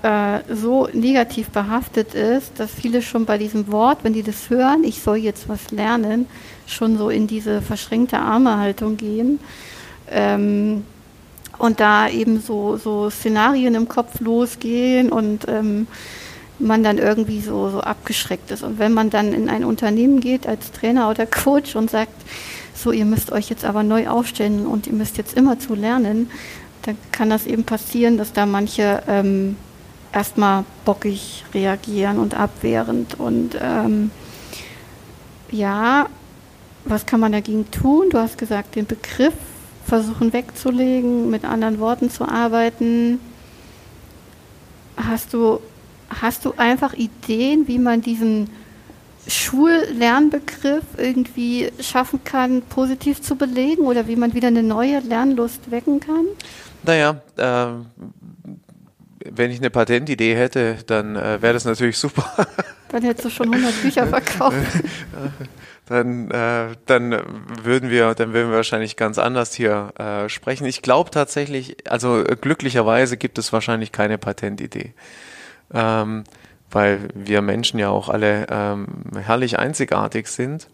äh, 0.02 0.40
so 0.52 0.88
negativ 0.92 1.50
behaftet 1.50 2.14
ist, 2.14 2.58
dass 2.58 2.72
viele 2.72 3.02
schon 3.02 3.24
bei 3.24 3.38
diesem 3.38 3.70
Wort, 3.70 3.98
wenn 4.02 4.12
die 4.12 4.24
das 4.24 4.50
hören, 4.50 4.82
ich 4.82 5.00
soll 5.00 5.18
jetzt 5.18 5.48
was 5.48 5.70
lernen, 5.70 6.26
schon 6.66 6.98
so 6.98 7.08
in 7.08 7.28
diese 7.28 7.62
verschränkte 7.62 8.18
Armehaltung 8.18 8.96
gehen. 8.96 9.38
Ähm, 10.10 10.84
und 11.62 11.78
da 11.78 12.08
eben 12.08 12.40
so, 12.40 12.76
so 12.76 13.08
Szenarien 13.08 13.76
im 13.76 13.86
Kopf 13.86 14.18
losgehen 14.18 15.12
und 15.12 15.46
ähm, 15.46 15.86
man 16.58 16.82
dann 16.82 16.98
irgendwie 16.98 17.40
so, 17.40 17.70
so 17.70 17.80
abgeschreckt 17.80 18.50
ist. 18.50 18.64
Und 18.64 18.80
wenn 18.80 18.92
man 18.92 19.10
dann 19.10 19.32
in 19.32 19.48
ein 19.48 19.64
Unternehmen 19.64 20.18
geht 20.18 20.48
als 20.48 20.72
Trainer 20.72 21.08
oder 21.08 21.24
Coach 21.24 21.76
und 21.76 21.88
sagt, 21.88 22.14
so, 22.74 22.90
ihr 22.90 23.04
müsst 23.04 23.30
euch 23.30 23.48
jetzt 23.48 23.64
aber 23.64 23.84
neu 23.84 24.08
aufstellen 24.08 24.66
und 24.66 24.88
ihr 24.88 24.92
müsst 24.92 25.18
jetzt 25.18 25.36
immer 25.36 25.56
zu 25.60 25.76
lernen, 25.76 26.32
dann 26.82 26.96
kann 27.12 27.30
das 27.30 27.46
eben 27.46 27.62
passieren, 27.62 28.18
dass 28.18 28.32
da 28.32 28.44
manche 28.44 29.04
ähm, 29.06 29.54
erstmal 30.12 30.64
bockig 30.84 31.44
reagieren 31.54 32.18
und 32.18 32.34
abwehrend. 32.34 33.20
Und 33.20 33.56
ähm, 33.62 34.10
ja, 35.52 36.08
was 36.86 37.06
kann 37.06 37.20
man 37.20 37.30
dagegen 37.30 37.70
tun? 37.70 38.10
Du 38.10 38.18
hast 38.18 38.36
gesagt, 38.36 38.74
den 38.74 38.86
Begriff 38.86 39.34
versuchen 39.84 40.32
wegzulegen, 40.32 41.30
mit 41.30 41.44
anderen 41.44 41.78
Worten 41.78 42.10
zu 42.10 42.26
arbeiten. 42.26 43.20
Hast 44.96 45.32
du, 45.34 45.60
hast 46.08 46.44
du 46.44 46.54
einfach 46.56 46.94
Ideen, 46.94 47.68
wie 47.68 47.78
man 47.78 48.02
diesen 48.02 48.50
Schullernbegriff 49.26 50.84
irgendwie 50.96 51.70
schaffen 51.80 52.24
kann, 52.24 52.62
positiv 52.62 53.22
zu 53.22 53.36
belegen 53.36 53.82
oder 53.82 54.08
wie 54.08 54.16
man 54.16 54.34
wieder 54.34 54.48
eine 54.48 54.62
neue 54.62 54.98
Lernlust 55.00 55.70
wecken 55.70 56.00
kann? 56.00 56.26
Naja, 56.82 57.20
äh, 57.36 57.66
wenn 59.30 59.50
ich 59.50 59.58
eine 59.58 59.70
Patentidee 59.70 60.34
hätte, 60.34 60.78
dann 60.86 61.16
äh, 61.16 61.40
wäre 61.40 61.54
das 61.54 61.64
natürlich 61.64 61.98
super. 61.98 62.24
Dann 62.92 63.02
hättest 63.02 63.24
du 63.24 63.30
schon 63.30 63.52
100 63.52 63.82
Bücher 63.82 64.06
verkauft. 64.06 64.56
dann, 65.86 66.30
äh, 66.30 66.76
dann 66.86 67.22
würden 67.62 67.90
wir, 67.90 68.14
dann 68.14 68.32
würden 68.34 68.50
wir 68.50 68.56
wahrscheinlich 68.56 68.96
ganz 68.96 69.18
anders 69.18 69.54
hier 69.54 69.92
äh, 69.98 70.28
sprechen. 70.28 70.66
Ich 70.66 70.82
glaube 70.82 71.10
tatsächlich, 71.10 71.76
also 71.90 72.22
äh, 72.22 72.36
glücklicherweise 72.38 73.16
gibt 73.16 73.38
es 73.38 73.52
wahrscheinlich 73.52 73.92
keine 73.92 74.18
Patentidee. 74.18 74.92
Ähm, 75.72 76.24
weil 76.70 77.08
wir 77.14 77.42
Menschen 77.42 77.78
ja 77.78 77.88
auch 77.88 78.08
alle 78.08 78.46
ähm, 78.50 78.86
herrlich 79.14 79.58
einzigartig 79.58 80.26
sind. 80.26 80.68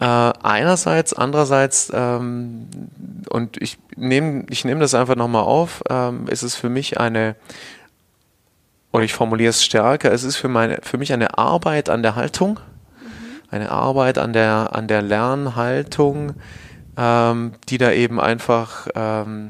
Äh, 0.00 0.04
einerseits, 0.04 1.12
andererseits, 1.12 1.92
ähm, 1.94 2.68
und 3.28 3.60
ich 3.60 3.78
nehme 3.96 4.44
ich 4.50 4.64
nehm 4.64 4.80
das 4.80 4.94
einfach 4.94 5.16
nochmal 5.16 5.44
auf, 5.44 5.82
ähm, 5.88 6.26
ist 6.28 6.42
es 6.42 6.56
für 6.56 6.68
mich 6.68 6.98
eine, 6.98 7.36
oder 8.92 9.04
ich 9.04 9.14
formuliere 9.14 9.50
es 9.50 9.64
stärker, 9.64 10.12
es 10.12 10.22
ist 10.22 10.36
für, 10.36 10.48
meine, 10.48 10.78
für 10.82 10.98
mich 10.98 11.12
eine 11.12 11.38
Arbeit 11.38 11.88
an 11.88 12.02
der 12.02 12.14
Haltung, 12.14 12.60
eine 13.50 13.70
Arbeit 13.70 14.18
an 14.18 14.32
der, 14.32 14.74
an 14.74 14.86
der 14.86 15.02
Lernhaltung, 15.02 16.34
ähm, 16.96 17.52
die 17.68 17.78
da 17.78 17.90
eben 17.90 18.20
einfach 18.20 18.86
ähm, 18.94 19.48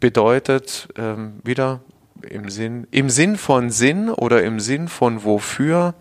bedeutet, 0.00 0.88
ähm, 0.96 1.40
wieder 1.42 1.80
im 2.28 2.50
Sinn, 2.50 2.86
im 2.90 3.08
Sinn 3.08 3.36
von 3.36 3.70
Sinn 3.70 4.10
oder 4.10 4.42
im 4.42 4.60
Sinn 4.60 4.88
von 4.88 5.24
wofür, 5.24 5.94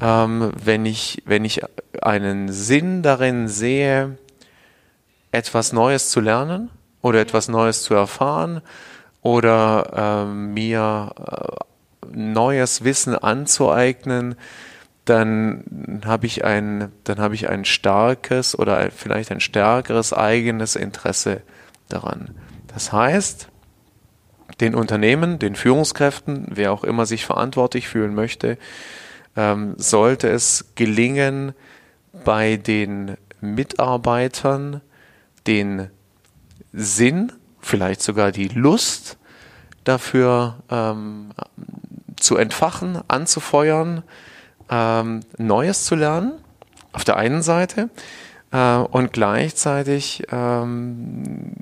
ähm, 0.00 0.52
wenn 0.62 0.84
ich, 0.84 1.22
wenn 1.26 1.44
ich 1.44 1.62
einen 2.02 2.52
Sinn 2.52 3.02
darin 3.02 3.48
sehe, 3.48 4.18
etwas 5.30 5.72
Neues 5.72 6.10
zu 6.10 6.20
lernen 6.20 6.70
oder 7.02 7.20
etwas 7.20 7.48
Neues 7.48 7.82
zu 7.82 7.94
erfahren 7.94 8.62
oder 9.28 10.24
ähm, 10.26 10.54
mir 10.54 11.12
äh, 11.20 12.16
neues 12.16 12.82
Wissen 12.82 13.14
anzueignen, 13.14 14.36
dann 15.04 16.00
habe 16.06 16.24
ich 16.24 16.44
ein, 16.44 16.90
dann 17.04 17.18
habe 17.18 17.34
ich 17.34 17.50
ein 17.50 17.66
starkes 17.66 18.58
oder 18.58 18.90
vielleicht 18.90 19.30
ein 19.30 19.40
stärkeres 19.40 20.14
eigenes 20.14 20.76
Interesse 20.76 21.42
daran. 21.90 22.36
Das 22.68 22.90
heißt, 22.90 23.48
den 24.60 24.74
Unternehmen, 24.74 25.38
den 25.38 25.56
Führungskräften, 25.56 26.46
wer 26.48 26.72
auch 26.72 26.82
immer 26.82 27.04
sich 27.04 27.26
verantwortlich 27.26 27.86
fühlen 27.86 28.14
möchte, 28.14 28.56
ähm, 29.36 29.74
sollte 29.76 30.28
es 30.28 30.72
gelingen, 30.74 31.52
bei 32.24 32.56
den 32.56 33.18
Mitarbeitern 33.42 34.80
den 35.46 35.90
Sinn, 36.72 37.32
vielleicht 37.60 38.00
sogar 38.00 38.32
die 38.32 38.48
Lust 38.48 39.17
dafür 39.84 40.56
ähm, 40.70 41.30
zu 42.16 42.36
entfachen, 42.36 43.00
anzufeuern, 43.08 44.02
ähm, 44.70 45.20
Neues 45.38 45.84
zu 45.84 45.94
lernen, 45.94 46.32
auf 46.92 47.04
der 47.04 47.16
einen 47.16 47.42
Seite, 47.42 47.90
äh, 48.50 48.76
und 48.76 49.12
gleichzeitig 49.12 50.24
ähm, 50.30 51.52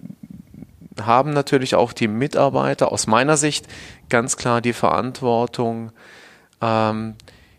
haben 1.01 1.33
natürlich 1.33 1.75
auch 1.75 1.93
die 1.93 2.09
Mitarbeiter 2.09 2.93
aus 2.93 3.07
meiner 3.07 3.37
Sicht 3.37 3.67
ganz 4.09 4.37
klar 4.37 4.61
die 4.61 4.73
Verantwortung, 4.73 5.93
ähm, 6.61 7.15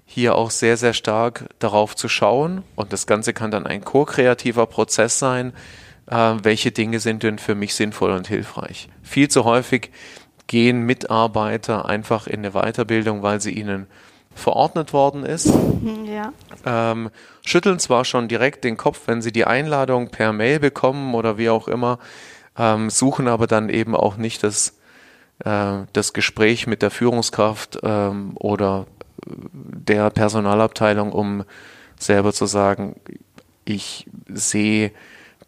hier 0.06 0.36
auch 0.36 0.52
sehr, 0.52 0.78
sehr 0.78 0.94
stark 0.94 1.50
darauf 1.60 1.96
zu 1.96 2.08
schauen. 2.08 2.64
Und 2.76 2.94
das 2.94 3.06
Ganze 3.08 3.34
kann 3.34 3.52
dann 3.52 3.68
ein 3.68 3.84
ko-kreativer 3.84 4.66
Prozess 4.66 5.20
sein. 5.20 5.54
Äh, 6.08 6.36
welche 6.42 6.72
Dinge 6.72 7.00
sind 7.00 7.24
denn 7.24 7.38
für 7.38 7.56
mich 7.56 7.76
sinnvoll 7.76 8.12
und 8.12 8.28
hilfreich? 8.28 8.88
Viel 9.04 9.28
zu 9.28 9.44
häufig 9.44 9.92
gehen 10.48 10.82
Mitarbeiter 10.82 11.86
einfach 11.86 12.28
in 12.28 12.40
eine 12.40 12.52
Weiterbildung, 12.52 13.22
weil 13.22 13.42
sie 13.42 13.52
ihnen 13.52 13.88
verordnet 14.34 14.94
worden 14.94 15.24
ist. 15.24 15.48
Mhm, 15.48 16.06
ja. 16.06 16.32
Ähm, 16.66 17.10
schütteln 17.46 17.80
zwar 17.80 18.06
schon 18.06 18.28
direkt 18.28 18.64
den 18.64 18.78
Kopf, 18.78 19.02
wenn 19.08 19.22
sie 19.22 19.32
die 19.32 19.46
Einladung 19.46 20.10
per 20.10 20.32
Mail 20.32 20.60
bekommen 20.60 21.16
oder 21.16 21.38
wie 21.38 21.50
auch 21.50 21.68
immer, 21.68 22.00
ähm, 22.58 22.90
suchen 22.90 23.28
aber 23.28 23.48
dann 23.48 23.70
eben 23.70 23.96
auch 23.96 24.18
nicht 24.18 24.44
das, 24.44 24.78
äh, 25.44 25.80
das 25.94 26.14
Gespräch 26.14 26.68
mit 26.68 26.82
der 26.82 26.92
Führungskraft 26.92 27.80
ähm, 27.84 28.32
oder 28.36 28.86
der 29.26 30.10
Personalabteilung, 30.10 31.12
um 31.12 31.44
selber 32.00 32.32
zu 32.32 32.46
sagen, 32.46 32.96
ich 33.66 34.06
sehe 34.28 34.92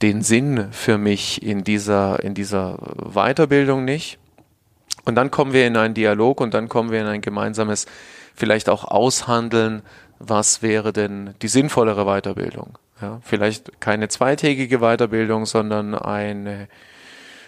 den 0.01 0.21
Sinn 0.21 0.69
für 0.71 0.97
mich 0.97 1.43
in 1.43 1.63
dieser, 1.63 2.23
in 2.23 2.33
dieser 2.33 2.77
Weiterbildung 3.13 3.85
nicht. 3.85 4.17
Und 5.09 5.15
dann 5.15 5.31
kommen 5.31 5.53
wir 5.53 5.65
in 5.65 5.75
einen 5.75 5.95
Dialog 5.95 6.39
und 6.39 6.53
dann 6.53 6.69
kommen 6.69 6.91
wir 6.91 7.01
in 7.01 7.07
ein 7.07 7.21
gemeinsames, 7.21 7.87
vielleicht 8.35 8.69
auch 8.69 8.85
Aushandeln, 8.85 9.81
was 10.19 10.61
wäre 10.61 10.93
denn 10.93 11.33
die 11.41 11.47
sinnvollere 11.47 12.05
Weiterbildung. 12.05 12.77
Ja, 13.01 13.19
vielleicht 13.23 13.81
keine 13.81 14.07
zweitägige 14.09 14.79
Weiterbildung, 14.79 15.45
sondern 15.45 15.95
eine 15.95 16.67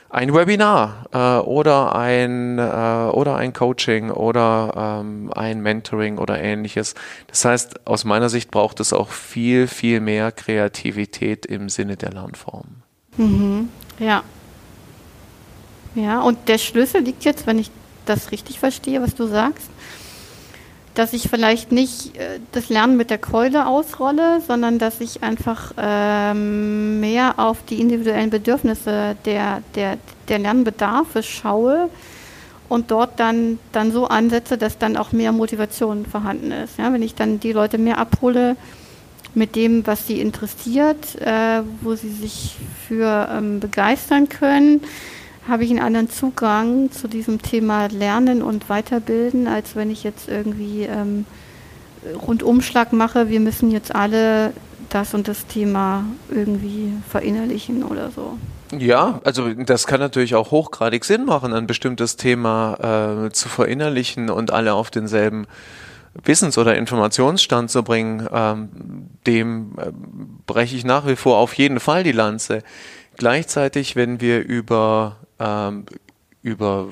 ein 0.09 0.33
Webinar 0.33 1.05
äh, 1.13 1.45
oder 1.45 1.95
ein 1.95 2.57
äh, 2.57 2.61
oder 2.61 3.35
ein 3.37 3.53
Coaching 3.53 4.09
oder 4.09 4.99
ähm, 5.01 5.31
ein 5.33 5.61
Mentoring 5.61 6.17
oder 6.17 6.41
ähnliches. 6.41 6.95
Das 7.27 7.45
heißt, 7.45 7.87
aus 7.87 8.03
meiner 8.05 8.27
Sicht 8.29 8.51
braucht 8.51 8.79
es 8.79 8.91
auch 8.91 9.09
viel 9.09 9.67
viel 9.67 10.01
mehr 10.01 10.31
Kreativität 10.31 11.45
im 11.45 11.69
Sinne 11.69 11.95
der 11.95 12.11
Lernform. 12.11 12.81
Mhm. 13.17 13.69
Ja. 13.99 14.23
Ja, 15.95 16.21
und 16.21 16.47
der 16.47 16.57
Schlüssel 16.57 17.01
liegt 17.01 17.25
jetzt, 17.25 17.47
wenn 17.47 17.59
ich 17.59 17.69
das 18.05 18.31
richtig 18.31 18.59
verstehe, 18.59 19.01
was 19.01 19.15
du 19.15 19.27
sagst, 19.27 19.69
dass 20.93 21.13
ich 21.13 21.29
vielleicht 21.29 21.71
nicht 21.71 22.17
äh, 22.17 22.39
das 22.51 22.69
Lernen 22.69 22.97
mit 22.97 23.09
der 23.09 23.17
Keule 23.17 23.67
ausrolle, 23.67 24.41
sondern 24.45 24.79
dass 24.79 24.99
ich 24.99 25.23
einfach 25.23 25.73
ähm, 25.77 26.99
mehr 26.99 27.39
auf 27.39 27.63
die 27.69 27.79
individuellen 27.79 28.29
Bedürfnisse 28.29 29.15
der, 29.25 29.61
der, 29.75 29.97
der 30.27 30.39
Lernbedarfe 30.39 31.23
schaue 31.23 31.89
und 32.67 32.91
dort 32.91 33.19
dann, 33.19 33.59
dann 33.71 33.91
so 33.91 34.07
ansetze, 34.07 34.57
dass 34.57 34.77
dann 34.77 34.97
auch 34.97 35.11
mehr 35.11 35.31
Motivation 35.31 36.05
vorhanden 36.05 36.51
ist. 36.51 36.77
Ja, 36.77 36.91
wenn 36.91 37.01
ich 37.01 37.15
dann 37.15 37.39
die 37.39 37.53
Leute 37.53 37.77
mehr 37.77 37.97
abhole 37.97 38.55
mit 39.33 39.55
dem, 39.55 39.87
was 39.87 40.07
sie 40.07 40.19
interessiert, 40.19 41.19
äh, 41.21 41.61
wo 41.81 41.95
sie 41.95 42.11
sich 42.11 42.57
für 42.87 43.29
ähm, 43.31 43.61
begeistern 43.61 44.27
können, 44.27 44.81
habe 45.47 45.63
ich 45.63 45.71
einen 45.71 45.79
anderen 45.79 46.09
Zugang 46.09 46.91
zu 46.91 47.07
diesem 47.07 47.41
Thema 47.41 47.87
Lernen 47.87 48.41
und 48.41 48.69
Weiterbilden, 48.69 49.47
als 49.47 49.75
wenn 49.75 49.89
ich 49.89 50.03
jetzt 50.03 50.29
irgendwie 50.29 50.83
ähm, 50.83 51.25
Rundumschlag 52.27 52.93
mache, 52.93 53.29
wir 53.29 53.39
müssen 53.39 53.71
jetzt 53.71 53.93
alle 53.93 54.53
das 54.89 55.13
und 55.13 55.27
das 55.27 55.47
Thema 55.47 56.05
irgendwie 56.29 56.93
verinnerlichen 57.09 57.83
oder 57.83 58.11
so. 58.11 58.37
Ja, 58.77 59.19
also 59.23 59.53
das 59.53 59.85
kann 59.85 59.99
natürlich 59.99 60.35
auch 60.35 60.51
hochgradig 60.51 61.03
Sinn 61.03 61.25
machen, 61.25 61.53
ein 61.53 61.67
bestimmtes 61.67 62.15
Thema 62.15 63.25
äh, 63.25 63.31
zu 63.31 63.49
verinnerlichen 63.49 64.29
und 64.29 64.51
alle 64.51 64.73
auf 64.73 64.89
denselben 64.89 65.45
Wissens- 66.23 66.57
oder 66.57 66.75
Informationsstand 66.75 67.69
zu 67.69 67.83
bringen. 67.83 68.27
Ähm, 68.31 68.69
dem 69.27 69.73
äh, 69.77 69.91
breche 70.45 70.75
ich 70.75 70.85
nach 70.85 71.05
wie 71.07 71.15
vor 71.15 71.37
auf 71.37 71.53
jeden 71.55 71.79
Fall 71.79 72.03
die 72.03 72.11
Lanze. 72.11 72.63
Gleichzeitig, 73.17 73.95
wenn 73.95 74.21
wir 74.21 74.43
über 74.43 75.17
ähm, 75.41 75.85
über 76.43 76.87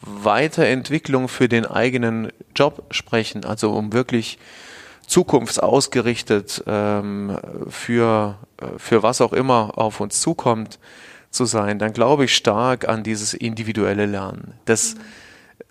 Weiterentwicklung 0.00 1.28
für 1.28 1.48
den 1.48 1.66
eigenen 1.66 2.32
Job 2.54 2.84
sprechen, 2.90 3.44
also 3.44 3.72
um 3.72 3.92
wirklich 3.92 4.38
zukunftsausgerichtet 5.06 6.64
ähm, 6.66 7.38
für, 7.68 8.38
äh, 8.60 8.66
für 8.78 9.02
was 9.02 9.20
auch 9.20 9.32
immer 9.32 9.78
auf 9.78 10.00
uns 10.00 10.20
zukommt 10.20 10.78
zu 11.30 11.44
sein, 11.44 11.78
dann 11.78 11.92
glaube 11.92 12.24
ich 12.24 12.34
stark 12.34 12.88
an 12.88 13.02
dieses 13.02 13.34
individuelle 13.34 14.06
Lernen. 14.06 14.54
Das 14.64 14.96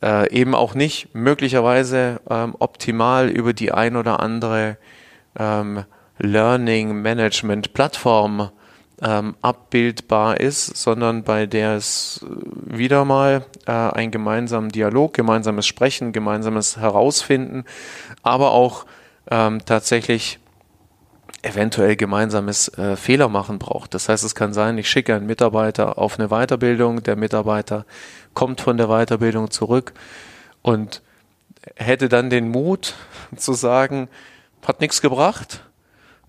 äh, 0.02 0.32
eben 0.32 0.56
auch 0.56 0.76
nicht 0.76 1.14
möglicherweise 1.14 2.22
ähm, 2.30 2.56
optimal 2.60 3.30
über 3.30 3.54
die 3.54 3.72
ein 3.72 3.96
oder 3.96 4.20
andere 4.20 4.78
ähm, 5.38 5.84
Learning 6.20 7.02
Management 7.02 7.74
Plattform 7.74 8.52
ähm, 9.02 9.36
abbildbar 9.42 10.40
ist, 10.40 10.78
sondern 10.78 11.24
bei 11.24 11.46
der 11.46 11.76
es 11.76 12.24
äh, 12.24 12.78
wieder 12.78 13.06
mal 13.06 13.46
äh, 13.66 13.72
einen 13.72 14.12
gemeinsamen 14.12 14.70
Dialog, 14.70 15.14
gemeinsames 15.14 15.68
Sprechen, 15.68 16.14
gemeinsames 16.14 16.78
Herausfinden, 16.78 17.66
aber 18.24 18.52
auch 18.52 18.86
ähm, 19.30 19.60
tatsächlich 19.66 20.40
eventuell 21.42 21.96
gemeinsames 21.96 22.70
äh, 22.78 22.96
Fehler 22.96 23.30
machen 23.30 23.60
braucht. 23.60 23.94
Das 23.94 24.10
heißt, 24.10 24.24
es 24.24 24.34
kann 24.34 24.54
sein, 24.54 24.78
ich 24.78 24.90
schicke 24.90 25.14
einen 25.14 25.28
Mitarbeiter 25.28 25.98
auf 25.98 26.18
eine 26.18 26.30
Weiterbildung, 26.30 27.04
der 27.04 27.16
Mitarbeiter 27.16 27.86
kommt 28.34 28.62
von 28.62 28.78
der 28.78 28.88
Weiterbildung 28.88 29.52
zurück 29.52 29.94
und 30.62 31.04
hätte 31.76 32.10
dann 32.10 32.30
den 32.30 32.50
Mut 32.50 32.96
zu 33.36 33.54
sagen, 33.54 34.08
hat 34.66 34.82
nichts 34.82 35.02
gebracht, 35.02 35.64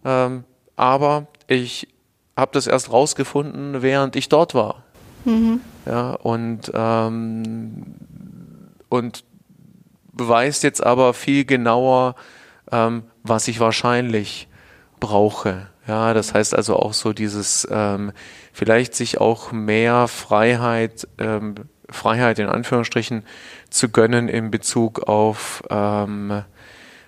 ähm, 0.04 0.44
aber 0.76 1.28
ich 1.46 1.88
habe 2.36 2.52
das 2.52 2.66
erst 2.66 2.92
rausgefunden, 2.92 3.82
während 3.82 4.16
ich 4.16 4.28
dort 4.28 4.54
war. 4.54 4.82
Mhm. 5.24 5.60
Ja, 5.86 6.12
und, 6.12 6.70
ähm, 6.74 7.84
und 8.88 9.24
beweist 10.12 10.62
jetzt 10.62 10.84
aber 10.84 11.14
viel 11.14 11.44
genauer, 11.44 12.14
ähm, 12.70 13.04
was 13.22 13.48
ich 13.48 13.60
wahrscheinlich 13.60 14.48
brauche. 15.00 15.68
Ja, 15.86 16.14
das 16.14 16.34
heißt 16.34 16.54
also 16.54 16.76
auch 16.76 16.94
so 16.94 17.12
dieses, 17.12 17.66
ähm, 17.70 18.12
vielleicht 18.52 18.94
sich 18.94 19.20
auch 19.20 19.52
mehr 19.52 20.08
Freiheit, 20.08 21.06
ähm, 21.18 21.54
Freiheit 21.88 22.38
in 22.40 22.48
Anführungsstrichen 22.48 23.24
zu 23.70 23.90
gönnen 23.90 24.28
in 24.28 24.50
Bezug 24.50 25.08
auf, 25.08 25.62
ähm, 25.70 26.42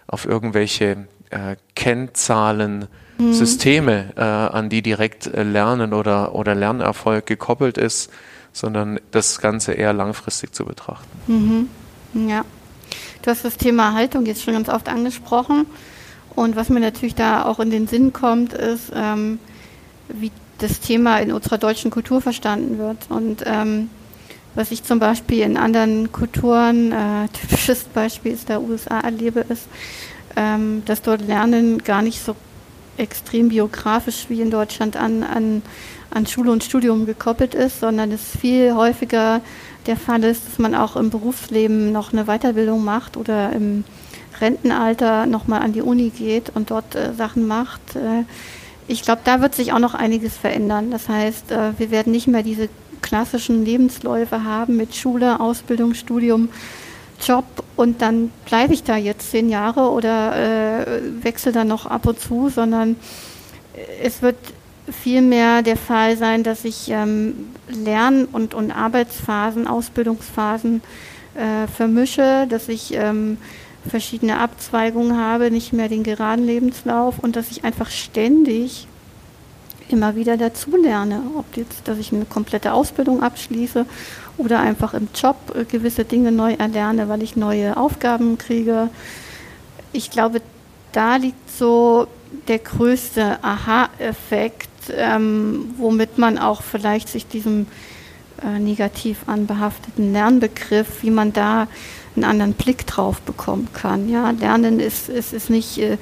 auf 0.06 0.26
irgendwelche 0.26 1.08
äh, 1.30 1.56
Kennzahlen, 1.74 2.86
mhm. 3.18 3.32
Systeme, 3.32 4.12
äh, 4.16 4.20
an 4.22 4.68
die 4.68 4.82
direkt 4.82 5.26
äh, 5.26 5.42
Lernen 5.42 5.92
oder, 5.92 6.34
oder 6.34 6.54
Lernerfolg 6.54 7.26
gekoppelt 7.26 7.78
ist, 7.78 8.10
sondern 8.52 8.98
das 9.10 9.40
Ganze 9.40 9.72
eher 9.72 9.92
langfristig 9.92 10.54
zu 10.54 10.64
betrachten. 10.64 11.08
Mhm. 11.26 12.28
Ja. 12.28 12.44
Du 13.22 13.30
hast 13.30 13.44
das 13.44 13.56
Thema 13.56 13.92
Haltung 13.92 14.26
jetzt 14.26 14.42
schon 14.42 14.54
ganz 14.54 14.68
oft 14.68 14.88
angesprochen. 14.88 15.66
Und 16.34 16.56
was 16.56 16.68
mir 16.68 16.80
natürlich 16.80 17.14
da 17.14 17.44
auch 17.44 17.58
in 17.58 17.70
den 17.70 17.88
Sinn 17.88 18.12
kommt, 18.12 18.52
ist, 18.52 18.92
ähm, 18.94 19.38
wie 20.08 20.30
das 20.58 20.80
Thema 20.80 21.18
in 21.18 21.32
unserer 21.32 21.58
deutschen 21.58 21.90
Kultur 21.90 22.20
verstanden 22.20 22.78
wird. 22.78 22.98
Und 23.08 23.42
ähm, 23.44 23.90
was 24.54 24.70
ich 24.70 24.82
zum 24.82 24.98
Beispiel 24.98 25.40
in 25.40 25.56
anderen 25.56 26.12
Kulturen, 26.12 26.92
äh, 26.92 27.28
typisches 27.32 27.84
Beispiel 27.84 28.32
ist 28.32 28.48
der 28.48 28.62
USA 28.62 29.00
erlebe, 29.00 29.40
ist, 29.40 29.66
ähm, 30.36 30.82
dass 30.84 31.02
dort 31.02 31.22
Lernen 31.22 31.78
gar 31.82 32.02
nicht 32.02 32.22
so 32.24 32.34
extrem 32.98 33.48
biografisch 33.48 34.26
wie 34.28 34.40
in 34.40 34.50
Deutschland 34.50 34.96
an, 34.96 35.22
an, 35.22 35.62
an 36.10 36.26
Schule 36.26 36.50
und 36.50 36.64
Studium 36.64 37.06
gekoppelt 37.06 37.54
ist, 37.54 37.80
sondern 37.80 38.12
es 38.12 38.22
viel 38.40 38.74
häufiger 38.74 39.40
der 39.86 39.96
Fall 39.96 40.24
ist, 40.24 40.46
dass 40.46 40.58
man 40.58 40.74
auch 40.74 40.96
im 40.96 41.10
Berufsleben 41.10 41.92
noch 41.92 42.12
eine 42.12 42.24
Weiterbildung 42.24 42.84
macht 42.84 43.16
oder 43.16 43.52
im 43.52 43.84
Rentenalter 44.40 45.26
nochmal 45.26 45.62
an 45.62 45.72
die 45.72 45.82
Uni 45.82 46.10
geht 46.10 46.52
und 46.54 46.70
dort 46.70 46.94
äh, 46.94 47.12
Sachen 47.14 47.46
macht. 47.46 47.96
Äh, 47.96 48.24
ich 48.86 49.02
glaube, 49.02 49.22
da 49.24 49.40
wird 49.40 49.54
sich 49.54 49.72
auch 49.72 49.78
noch 49.78 49.94
einiges 49.94 50.36
verändern. 50.36 50.90
Das 50.90 51.08
heißt, 51.08 51.52
äh, 51.52 51.78
wir 51.78 51.90
werden 51.90 52.12
nicht 52.12 52.26
mehr 52.26 52.42
diese 52.42 52.68
klassischen 53.02 53.64
Lebensläufe 53.64 54.44
haben 54.44 54.76
mit 54.76 54.94
Schule, 54.94 55.40
Ausbildung, 55.40 55.94
Studium, 55.94 56.48
Job 57.24 57.44
und 57.76 58.02
dann 58.02 58.30
bleibe 58.46 58.74
ich 58.74 58.82
da 58.84 58.96
jetzt 58.96 59.30
zehn 59.30 59.48
Jahre 59.48 59.90
oder 59.90 60.86
äh, 60.86 61.00
wechsle 61.22 61.52
dann 61.52 61.68
noch 61.68 61.86
ab 61.86 62.06
und 62.06 62.20
zu, 62.20 62.48
sondern 62.48 62.96
es 64.02 64.22
wird 64.22 64.36
vielmehr 64.90 65.62
der 65.62 65.76
Fall 65.76 66.16
sein, 66.16 66.42
dass 66.42 66.64
ich 66.64 66.90
ähm, 66.90 67.50
Lern- 67.68 68.26
und, 68.26 68.54
und 68.54 68.70
Arbeitsphasen, 68.70 69.66
Ausbildungsphasen 69.66 70.82
äh, 71.34 71.66
vermische, 71.68 72.46
dass 72.48 72.68
ich 72.68 72.94
ähm, 72.94 73.38
verschiedene 73.86 74.38
Abzweigungen 74.40 75.16
habe, 75.16 75.50
nicht 75.50 75.72
mehr 75.72 75.88
den 75.88 76.02
geraden 76.02 76.46
Lebenslauf 76.46 77.18
und 77.18 77.36
dass 77.36 77.50
ich 77.50 77.64
einfach 77.64 77.90
ständig 77.90 78.86
immer 79.88 80.16
wieder 80.16 80.36
dazulerne. 80.36 81.22
Ob 81.36 81.56
jetzt, 81.56 81.86
dass 81.86 81.98
ich 81.98 82.12
eine 82.12 82.24
komplette 82.24 82.72
Ausbildung 82.72 83.22
abschließe 83.22 83.86
oder 84.38 84.60
einfach 84.60 84.94
im 84.94 85.08
Job 85.14 85.36
äh, 85.54 85.64
gewisse 85.64 86.04
Dinge 86.04 86.32
neu 86.32 86.54
erlerne, 86.54 87.08
weil 87.08 87.22
ich 87.22 87.36
neue 87.36 87.76
Aufgaben 87.76 88.38
kriege. 88.38 88.88
Ich 89.92 90.10
glaube, 90.10 90.40
da 90.92 91.16
liegt 91.16 91.50
so 91.50 92.06
der 92.46 92.58
größte 92.58 93.42
Aha-Effekt, 93.42 94.68
ähm, 94.96 95.74
womit 95.76 96.18
man 96.18 96.38
auch 96.38 96.62
vielleicht 96.62 97.08
sich 97.08 97.26
diesem 97.26 97.66
äh, 98.42 98.58
negativ 98.58 99.18
anbehafteten 99.26 100.12
Lernbegriff, 100.12 101.02
wie 101.02 101.10
man 101.10 101.32
da 101.32 101.66
einen 102.14 102.24
anderen 102.24 102.52
Blick 102.52 102.86
drauf 102.86 103.20
bekommen 103.20 103.68
kann. 103.72 104.08
Ja, 104.08 104.30
Lernen 104.30 104.80
ist, 104.80 105.08
ist, 105.08 105.32
ist 105.32 105.50
nicht 105.50 105.78
äh, 105.78 105.98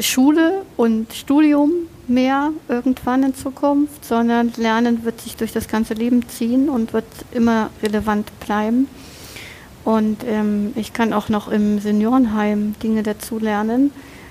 Schule 0.00 0.62
und 0.76 1.12
Studium, 1.12 1.70
mehr 2.12 2.50
irgendwann 2.68 3.22
in 3.22 3.34
Zukunft, 3.34 4.04
sondern 4.04 4.52
Lernen 4.56 5.04
wird 5.04 5.20
sich 5.20 5.36
durch 5.36 5.52
das 5.52 5.68
ganze 5.68 5.94
Leben 5.94 6.28
ziehen 6.28 6.68
und 6.68 6.92
wird 6.92 7.06
immer 7.32 7.70
relevant 7.82 8.30
bleiben. 8.40 8.88
Und 9.84 10.18
ähm, 10.24 10.72
ich 10.76 10.92
kann 10.92 11.12
auch 11.12 11.28
noch 11.28 11.48
im 11.48 11.80
Seniorenheim 11.80 12.74
Dinge 12.82 13.02
dazu 13.02 13.38
lernen, 13.38 13.90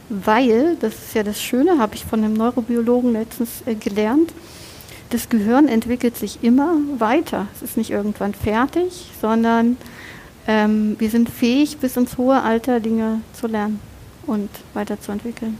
weil, 0.09 0.77
das 0.79 0.93
ist 0.93 1.13
ja 1.13 1.23
das 1.23 1.41
Schöne, 1.41 1.77
habe 1.77 1.95
ich 1.95 2.05
von 2.05 2.23
einem 2.23 2.33
Neurobiologen 2.33 3.13
letztens 3.13 3.63
äh, 3.65 3.75
gelernt, 3.75 4.33
das 5.09 5.27
Gehirn 5.27 5.67
entwickelt 5.67 6.17
sich 6.17 6.41
immer 6.41 6.75
weiter. 6.97 7.47
Es 7.53 7.61
ist 7.61 7.77
nicht 7.77 7.91
irgendwann 7.91 8.33
fertig, 8.33 9.11
sondern 9.21 9.75
ähm, 10.47 10.95
wir 10.99 11.09
sind 11.09 11.29
fähig, 11.29 11.77
bis 11.77 11.97
ins 11.97 12.17
hohe 12.17 12.41
Alter 12.41 12.79
Dinge 12.79 13.21
zu 13.33 13.47
lernen 13.47 13.79
und 14.25 14.49
weiterzuentwickeln. 14.73 15.57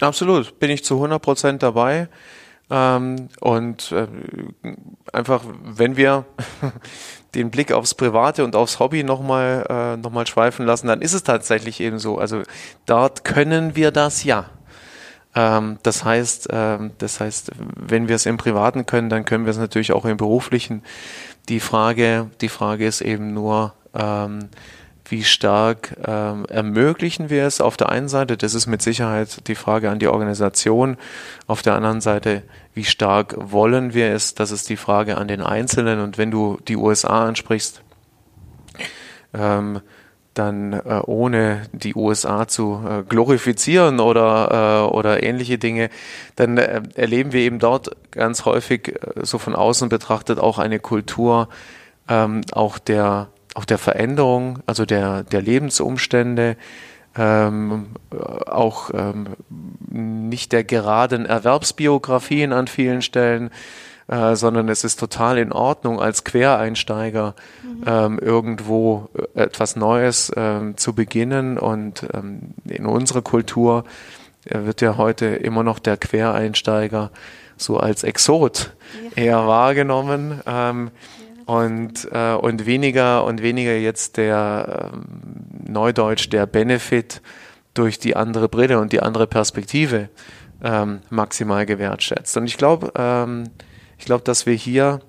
Absolut, 0.00 0.58
bin 0.58 0.70
ich 0.70 0.84
zu 0.84 0.94
100 0.94 1.20
Prozent 1.20 1.62
dabei. 1.62 2.08
Ähm, 2.70 3.28
und 3.40 3.92
äh, 3.92 4.06
einfach, 5.12 5.44
wenn 5.62 5.96
wir 5.96 6.24
den 7.34 7.50
Blick 7.50 7.72
aufs 7.72 7.94
Private 7.94 8.44
und 8.44 8.56
aufs 8.56 8.78
Hobby 8.78 9.04
nochmal 9.04 9.66
äh, 9.68 9.96
noch 9.96 10.26
schweifen 10.26 10.64
lassen, 10.64 10.86
dann 10.86 11.02
ist 11.02 11.12
es 11.12 11.22
tatsächlich 11.22 11.80
eben 11.80 11.98
so. 11.98 12.18
Also 12.18 12.42
dort 12.86 13.24
können 13.24 13.76
wir 13.76 13.90
das 13.90 14.24
ja. 14.24 14.46
Ähm, 15.34 15.78
das 15.82 16.04
heißt, 16.04 16.48
ähm, 16.50 16.92
das 16.98 17.20
heißt, 17.20 17.50
wenn 17.76 18.08
wir 18.08 18.16
es 18.16 18.26
im 18.26 18.36
Privaten 18.36 18.86
können, 18.86 19.10
dann 19.10 19.24
können 19.24 19.44
wir 19.44 19.50
es 19.50 19.58
natürlich 19.58 19.92
auch 19.92 20.04
im 20.04 20.16
Beruflichen. 20.16 20.82
Die 21.48 21.60
Frage, 21.60 22.30
die 22.40 22.48
Frage 22.48 22.86
ist 22.86 23.02
eben 23.02 23.34
nur, 23.34 23.74
ähm, 23.94 24.48
wie 25.06 25.22
stark 25.22 25.96
ähm, 26.06 26.46
ermöglichen 26.46 27.28
wir 27.28 27.46
es? 27.46 27.60
Auf 27.60 27.76
der 27.76 27.90
einen 27.90 28.08
Seite, 28.08 28.36
das 28.36 28.54
ist 28.54 28.66
mit 28.66 28.82
Sicherheit 28.82 29.46
die 29.48 29.54
Frage 29.54 29.90
an 29.90 29.98
die 29.98 30.08
Organisation, 30.08 30.96
auf 31.46 31.62
der 31.62 31.74
anderen 31.74 32.00
Seite, 32.00 32.42
wie 32.72 32.84
stark 32.84 33.36
wollen 33.38 33.94
wir 33.94 34.12
es, 34.12 34.34
das 34.34 34.50
ist 34.50 34.68
die 34.68 34.76
Frage 34.76 35.18
an 35.18 35.28
den 35.28 35.42
Einzelnen. 35.42 36.00
Und 36.00 36.16
wenn 36.16 36.30
du 36.30 36.58
die 36.66 36.76
USA 36.76 37.26
ansprichst, 37.26 37.82
ähm, 39.34 39.80
dann 40.32 40.72
äh, 40.72 41.00
ohne 41.06 41.62
die 41.72 41.94
USA 41.94 42.48
zu 42.48 42.82
äh, 42.88 43.02
glorifizieren 43.02 44.00
oder, 44.00 44.88
äh, 44.90 44.94
oder 44.94 45.22
ähnliche 45.22 45.58
Dinge, 45.58 45.90
dann 46.36 46.58
äh, 46.58 46.82
erleben 46.94 47.32
wir 47.32 47.40
eben 47.40 47.60
dort 47.60 47.90
ganz 48.10 48.44
häufig 48.44 48.88
äh, 48.88 49.24
so 49.24 49.38
von 49.38 49.54
außen 49.54 49.88
betrachtet 49.88 50.38
auch 50.38 50.58
eine 50.58 50.80
Kultur 50.80 51.48
ähm, 52.08 52.42
auch 52.52 52.78
der 52.78 53.28
auch 53.54 53.64
der 53.64 53.78
Veränderung, 53.78 54.60
also 54.66 54.84
der 54.84 55.22
der 55.22 55.42
Lebensumstände, 55.42 56.56
ähm, 57.16 57.86
auch 58.46 58.90
ähm, 58.92 59.28
nicht 59.88 60.52
der 60.52 60.64
geraden 60.64 61.26
Erwerbsbiografien 61.26 62.52
an 62.52 62.66
vielen 62.66 63.02
Stellen, 63.02 63.50
äh, 64.08 64.34
sondern 64.36 64.68
es 64.68 64.84
ist 64.84 64.98
total 65.00 65.38
in 65.38 65.52
Ordnung, 65.52 66.00
als 66.00 66.24
Quereinsteiger 66.24 67.34
mhm. 67.62 67.84
ähm, 67.86 68.18
irgendwo 68.18 69.08
äh, 69.34 69.44
etwas 69.44 69.76
Neues 69.76 70.32
ähm, 70.36 70.76
zu 70.76 70.92
beginnen. 70.92 71.56
Und 71.56 72.06
ähm, 72.12 72.54
in 72.68 72.86
unserer 72.86 73.22
Kultur 73.22 73.84
äh, 74.44 74.64
wird 74.64 74.80
ja 74.80 74.96
heute 74.96 75.26
immer 75.26 75.62
noch 75.62 75.78
der 75.78 75.96
Quereinsteiger 75.96 77.10
so 77.56 77.78
als 77.78 78.02
Exot 78.02 78.72
ja. 79.16 79.22
eher 79.22 79.46
wahrgenommen. 79.46 80.40
Ähm, 80.46 80.90
und, 81.46 82.08
äh, 82.12 82.34
und 82.34 82.66
weniger 82.66 83.24
und 83.24 83.42
weniger 83.42 83.76
jetzt 83.76 84.16
der 84.16 84.90
ähm, 84.92 85.04
Neudeutsch, 85.66 86.28
der 86.30 86.46
Benefit 86.46 87.22
durch 87.74 87.98
die 87.98 88.16
andere 88.16 88.48
Brille 88.48 88.78
und 88.78 88.92
die 88.92 89.00
andere 89.00 89.26
Perspektive 89.26 90.08
ähm, 90.62 91.00
maximal 91.10 91.66
gewertschätzt. 91.66 92.36
Und 92.36 92.46
ich 92.46 92.56
glaube, 92.56 92.92
ähm, 92.96 93.50
ich 93.98 94.04
glaube, 94.04 94.24
dass 94.24 94.46
wir 94.46 94.54
hier 94.54 95.00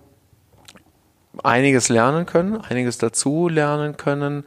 einiges 1.43 1.89
lernen 1.89 2.25
können, 2.25 2.57
einiges 2.61 2.97
dazu 2.97 3.47
lernen 3.47 3.97
können, 3.97 4.43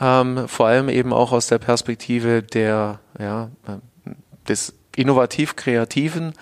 ähm, 0.00 0.48
vor 0.48 0.66
allem 0.66 0.88
eben 0.88 1.12
auch 1.12 1.32
aus 1.32 1.46
der 1.46 1.58
Perspektive 1.58 2.42
der, 2.42 3.00
ja, 3.18 3.50
des 4.48 4.74
innovativ-kreativen, 4.94 6.32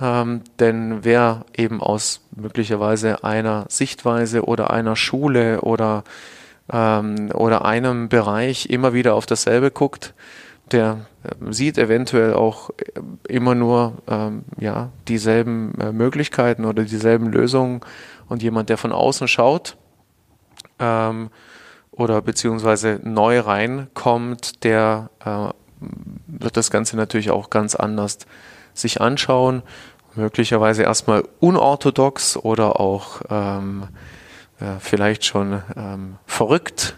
ähm, 0.00 0.42
denn 0.58 1.04
wer 1.04 1.44
eben 1.56 1.80
aus 1.80 2.26
möglicherweise 2.34 3.24
einer 3.24 3.66
Sichtweise 3.68 4.44
oder 4.44 4.70
einer 4.70 4.96
Schule 4.96 5.60
oder, 5.62 6.04
ähm, 6.72 7.30
oder 7.32 7.64
einem 7.64 8.08
Bereich 8.08 8.66
immer 8.66 8.92
wieder 8.92 9.14
auf 9.14 9.26
dasselbe 9.26 9.70
guckt, 9.70 10.14
der 10.72 11.06
äh, 11.22 11.52
sieht 11.52 11.78
eventuell 11.78 12.34
auch 12.34 12.70
äh, 12.70 13.00
immer 13.28 13.54
nur 13.54 13.94
ähm, 14.08 14.44
ja, 14.58 14.90
dieselben 15.08 15.74
äh, 15.80 15.92
Möglichkeiten 15.92 16.64
oder 16.64 16.84
dieselben 16.84 17.30
Lösungen 17.30 17.80
und 18.28 18.42
jemand, 18.42 18.68
der 18.68 18.78
von 18.78 18.92
außen 18.92 19.28
schaut 19.28 19.76
ähm, 20.78 21.30
oder 21.90 22.22
beziehungsweise 22.22 23.00
neu 23.02 23.40
reinkommt, 23.40 24.64
der 24.64 25.10
äh, 25.24 25.52
wird 26.26 26.56
das 26.56 26.70
Ganze 26.70 26.96
natürlich 26.96 27.30
auch 27.30 27.50
ganz 27.50 27.74
anders 27.74 28.18
sich 28.74 29.00
anschauen, 29.00 29.62
möglicherweise 30.14 30.82
erstmal 30.82 31.24
unorthodox 31.40 32.36
oder 32.36 32.80
auch 32.80 33.22
ähm, 33.30 33.84
ja, 34.60 34.78
vielleicht 34.80 35.24
schon 35.24 35.62
ähm, 35.76 36.16
verrückt 36.26 36.96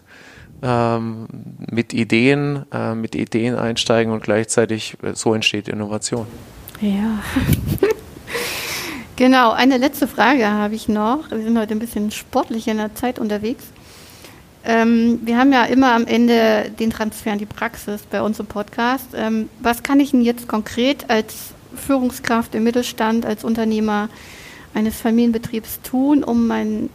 ähm, 0.62 1.26
mit 1.70 1.92
Ideen, 1.92 2.64
äh, 2.72 2.94
mit 2.94 3.14
Ideen 3.14 3.56
einsteigen 3.56 4.12
und 4.12 4.22
gleichzeitig 4.22 4.96
äh, 5.02 5.14
so 5.14 5.34
entsteht 5.34 5.68
Innovation. 5.68 6.26
Ja. 6.80 7.22
genau, 9.16 9.52
eine 9.52 9.76
letzte 9.76 10.08
Frage 10.08 10.48
habe 10.48 10.74
ich 10.74 10.88
noch. 10.88 11.30
Wir 11.30 11.42
sind 11.42 11.58
heute 11.58 11.74
ein 11.74 11.78
bisschen 11.78 12.10
sportlich 12.10 12.68
in 12.68 12.78
der 12.78 12.94
Zeit 12.94 13.18
unterwegs. 13.18 13.64
Ähm, 14.64 15.20
wir 15.24 15.38
haben 15.38 15.52
ja 15.52 15.64
immer 15.64 15.92
am 15.92 16.06
Ende 16.06 16.70
den 16.78 16.90
Transfer 16.90 17.32
in 17.32 17.38
die 17.38 17.46
Praxis 17.46 18.02
bei 18.02 18.22
uns 18.22 18.38
im 18.38 18.46
Podcast. 18.46 19.08
Ähm, 19.14 19.48
was 19.60 19.82
kann 19.82 19.98
ich 19.98 20.12
denn 20.12 20.22
jetzt 20.22 20.46
konkret 20.46 21.10
als 21.10 21.52
Führungskraft 21.76 22.54
im 22.54 22.64
Mittelstand, 22.64 23.26
als 23.26 23.44
Unternehmer 23.44 24.08
eines 24.74 25.00
Familienbetriebs 25.00 25.80
tun, 25.82 26.24
um 26.24 26.46
mein 26.46 26.90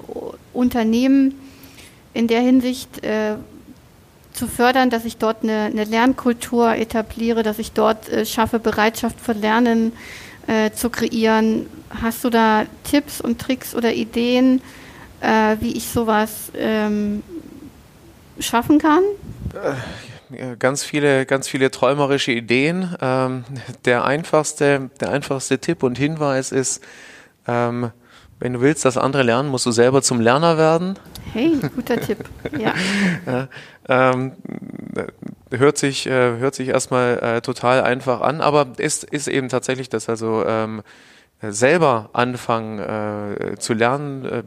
Unternehmen 0.54 1.36
in 2.14 2.28
der 2.28 2.42
Hinsicht 2.42 3.04
äh, 3.04 3.36
zu 4.34 4.48
fördern, 4.48 4.90
dass 4.90 5.06
ich 5.06 5.18
dort 5.18 5.44
eine, 5.44 5.66
eine 5.66 5.84
Lernkultur 5.84 6.76
etabliere, 6.76 7.44
dass 7.44 7.60
ich 7.60 7.72
dort 7.72 8.10
äh, 8.10 8.26
schaffe, 8.26 8.60
Bereitschaft 8.60 9.20
für 9.20 9.34
Lernen 9.34 9.94
äh, 10.48 10.72
zu 10.72 10.90
kreieren. 10.90 11.68
Hast 12.02 12.24
du 12.24 12.30
da 12.30 12.66
Tipps 12.84 13.22
und 13.22 13.40
Tricks 13.40 13.76
oder 13.76 13.94
Ideen, 13.94 14.62
äh, 15.22 15.58
wie 15.60 15.74
ich 15.74 15.88
sowas 15.88 16.52
ähm, 16.56 17.24
schaffen 18.40 18.80
kann? 18.80 19.04
Ganz 20.60 20.84
viele, 20.84 21.26
ganz 21.26 21.48
viele 21.48 21.72
träumerische 21.72 22.32
Ideen. 22.32 22.96
Ähm, 23.02 23.46
der 23.86 24.04
einfachste, 24.04 24.90
der 25.00 25.10
einfachste 25.12 25.60
Tipp 25.60 25.84
und 25.84 25.98
Hinweis 25.98 26.52
ist, 26.52 26.84
ähm, 27.48 27.92
wenn 28.40 28.54
du 28.54 28.62
willst, 28.62 28.86
dass 28.86 28.98
andere 28.98 29.24
lernen, 29.24 29.50
musst 29.50 29.66
du 29.66 29.72
selber 29.72 30.02
zum 30.02 30.20
Lerner 30.20 30.58
werden. 30.58 31.00
Hey, 31.34 31.54
guter 31.76 32.00
Tipp. 32.02 32.20
Ja. 32.58 32.74
ja 33.26 33.48
ähm, 33.90 34.34
hört 35.50 35.78
sich, 35.78 36.06
äh, 36.08 36.38
hört 36.38 36.56
sich 36.56 36.68
erstmal 36.70 37.20
äh, 37.20 37.42
total 37.42 37.82
einfach 37.82 38.22
an, 38.22 38.42
aber 38.42 38.68
ist, 38.78 39.06
ist 39.06 39.28
eben 39.28 39.50
tatsächlich 39.50 39.90
das 39.90 40.10
also 40.10 40.46
ähm, 40.46 40.84
selber 41.42 42.10
anfangen 42.14 42.80
äh, 42.80 43.56
zu 43.58 43.74
lernen. 43.74 44.26
Äh, 44.26 44.44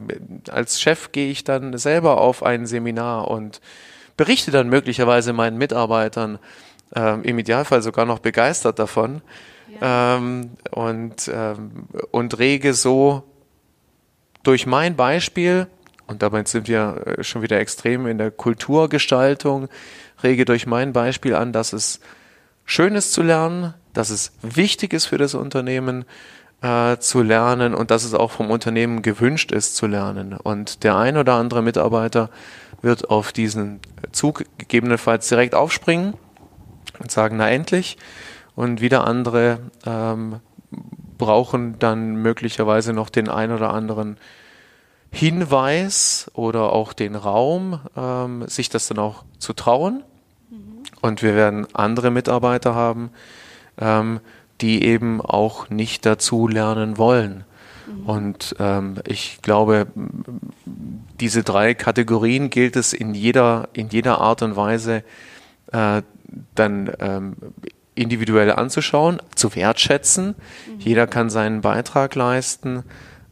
als 0.51 0.79
Chef 0.79 1.11
gehe 1.11 1.31
ich 1.31 1.43
dann 1.43 1.77
selber 1.77 2.21
auf 2.21 2.43
ein 2.43 2.65
Seminar 2.65 3.29
und 3.29 3.61
berichte 4.21 4.51
dann 4.51 4.69
möglicherweise 4.69 5.33
meinen 5.33 5.57
Mitarbeitern, 5.57 6.37
äh, 6.95 7.19
im 7.27 7.39
Idealfall 7.39 7.81
sogar 7.81 8.05
noch 8.05 8.19
begeistert 8.19 8.77
davon. 8.77 9.23
Ja. 9.81 10.17
Ähm, 10.17 10.51
und, 10.69 11.27
ähm, 11.33 11.87
und 12.11 12.37
rege 12.37 12.75
so 12.75 13.23
durch 14.43 14.67
mein 14.67 14.95
Beispiel, 14.95 15.65
und 16.05 16.21
damit 16.21 16.49
sind 16.49 16.67
wir 16.67 17.17
äh, 17.17 17.23
schon 17.23 17.41
wieder 17.41 17.59
extrem 17.59 18.05
in 18.05 18.19
der 18.19 18.29
Kulturgestaltung, 18.29 19.69
rege 20.21 20.45
durch 20.45 20.67
mein 20.67 20.93
Beispiel 20.93 21.33
an, 21.33 21.51
dass 21.51 21.73
es 21.73 21.99
schön 22.63 22.93
ist 22.93 23.13
zu 23.13 23.23
lernen, 23.23 23.73
dass 23.93 24.11
es 24.11 24.33
wichtig 24.43 24.93
ist 24.93 25.07
für 25.07 25.17
das 25.17 25.33
Unternehmen 25.33 26.05
äh, 26.61 26.97
zu 26.97 27.23
lernen 27.23 27.73
und 27.73 27.89
dass 27.89 28.03
es 28.03 28.13
auch 28.13 28.29
vom 28.29 28.51
Unternehmen 28.51 29.01
gewünscht 29.01 29.51
ist 29.51 29.75
zu 29.77 29.87
lernen. 29.87 30.33
Und 30.33 30.83
der 30.83 30.95
ein 30.95 31.17
oder 31.17 31.33
andere 31.33 31.63
Mitarbeiter 31.63 32.29
wird 32.81 33.09
auf 33.09 33.31
diesen 33.31 33.79
Zug 34.11 34.45
gegebenenfalls 34.57 35.29
direkt 35.29 35.55
aufspringen 35.55 36.13
und 36.99 37.11
sagen, 37.11 37.37
na 37.37 37.49
endlich. 37.49 37.97
Und 38.55 38.81
wieder 38.81 39.05
andere 39.05 39.59
ähm, 39.85 40.39
brauchen 41.17 41.79
dann 41.79 42.15
möglicherweise 42.15 42.93
noch 42.93 43.09
den 43.09 43.29
ein 43.29 43.51
oder 43.51 43.73
anderen 43.73 44.17
Hinweis 45.11 46.31
oder 46.33 46.71
auch 46.73 46.93
den 46.93 47.15
Raum, 47.15 47.79
ähm, 47.97 48.47
sich 48.47 48.69
das 48.69 48.87
dann 48.87 48.97
auch 48.97 49.23
zu 49.39 49.53
trauen. 49.53 50.03
Mhm. 50.49 50.83
Und 51.01 51.21
wir 51.21 51.35
werden 51.35 51.67
andere 51.73 52.11
Mitarbeiter 52.11 52.75
haben, 52.75 53.11
ähm, 53.77 54.19
die 54.61 54.83
eben 54.83 55.21
auch 55.21 55.69
nicht 55.69 56.05
dazu 56.05 56.47
lernen 56.47 56.97
wollen. 56.97 57.43
Mhm. 57.91 58.05
Und 58.05 58.55
ähm, 58.59 58.95
ich 59.05 59.39
glaube, 59.41 59.87
diese 61.19 61.43
drei 61.43 61.73
Kategorien 61.73 62.49
gilt 62.49 62.75
es 62.75 62.93
in 62.93 63.13
jeder, 63.13 63.69
in 63.73 63.89
jeder 63.89 64.19
Art 64.19 64.41
und 64.41 64.55
Weise 64.55 65.03
äh, 65.71 66.01
dann 66.55 66.91
ähm, 66.99 67.35
individuell 67.95 68.51
anzuschauen, 68.51 69.21
zu 69.35 69.55
wertschätzen. 69.55 70.27
Mhm. 70.27 70.79
Jeder 70.79 71.07
kann 71.07 71.29
seinen 71.29 71.61
Beitrag 71.61 72.15
leisten. 72.15 72.83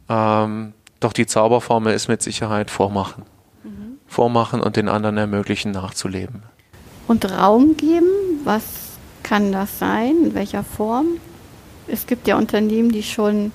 Ähm, 0.08 0.74
doch 1.00 1.12
die 1.12 1.26
Zauberformel 1.26 1.94
ist 1.94 2.08
mit 2.08 2.22
Sicherheit 2.22 2.70
vormachen. 2.70 3.24
Mhm. 3.64 3.98
Vormachen 4.06 4.60
und 4.60 4.76
den 4.76 4.88
anderen 4.88 5.16
ermöglichen, 5.16 5.72
nachzuleben. 5.72 6.42
Und 7.08 7.30
Raum 7.30 7.76
geben, 7.76 8.06
was 8.44 8.62
kann 9.22 9.50
das 9.50 9.78
sein? 9.78 10.26
In 10.26 10.34
welcher 10.34 10.62
Form? 10.62 11.06
Es 11.86 12.06
gibt 12.06 12.28
ja 12.28 12.36
Unternehmen, 12.36 12.92
die 12.92 13.02
schon, 13.02 13.52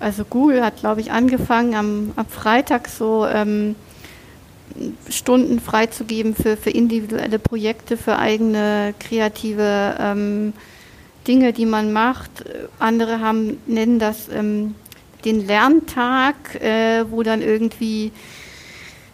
also 0.00 0.24
Google 0.24 0.64
hat, 0.64 0.78
glaube 0.78 1.02
ich, 1.02 1.12
angefangen, 1.12 1.74
am, 1.74 2.12
am 2.16 2.26
Freitag 2.26 2.88
so 2.88 3.26
ähm, 3.26 3.76
Stunden 5.10 5.60
freizugeben 5.60 6.34
für, 6.34 6.56
für 6.56 6.70
individuelle 6.70 7.38
Projekte, 7.38 7.96
für 7.96 8.18
eigene 8.18 8.94
kreative 8.98 9.96
ähm, 10.00 10.54
Dinge, 11.28 11.52
die 11.52 11.66
man 11.66 11.92
macht. 11.92 12.30
Andere 12.78 13.20
haben, 13.20 13.58
nennen 13.66 13.98
das 13.98 14.28
ähm, 14.32 14.74
den 15.24 15.46
Lerntag, 15.46 16.54
äh, 16.62 17.04
wo 17.10 17.22
dann 17.22 17.42
irgendwie 17.42 18.10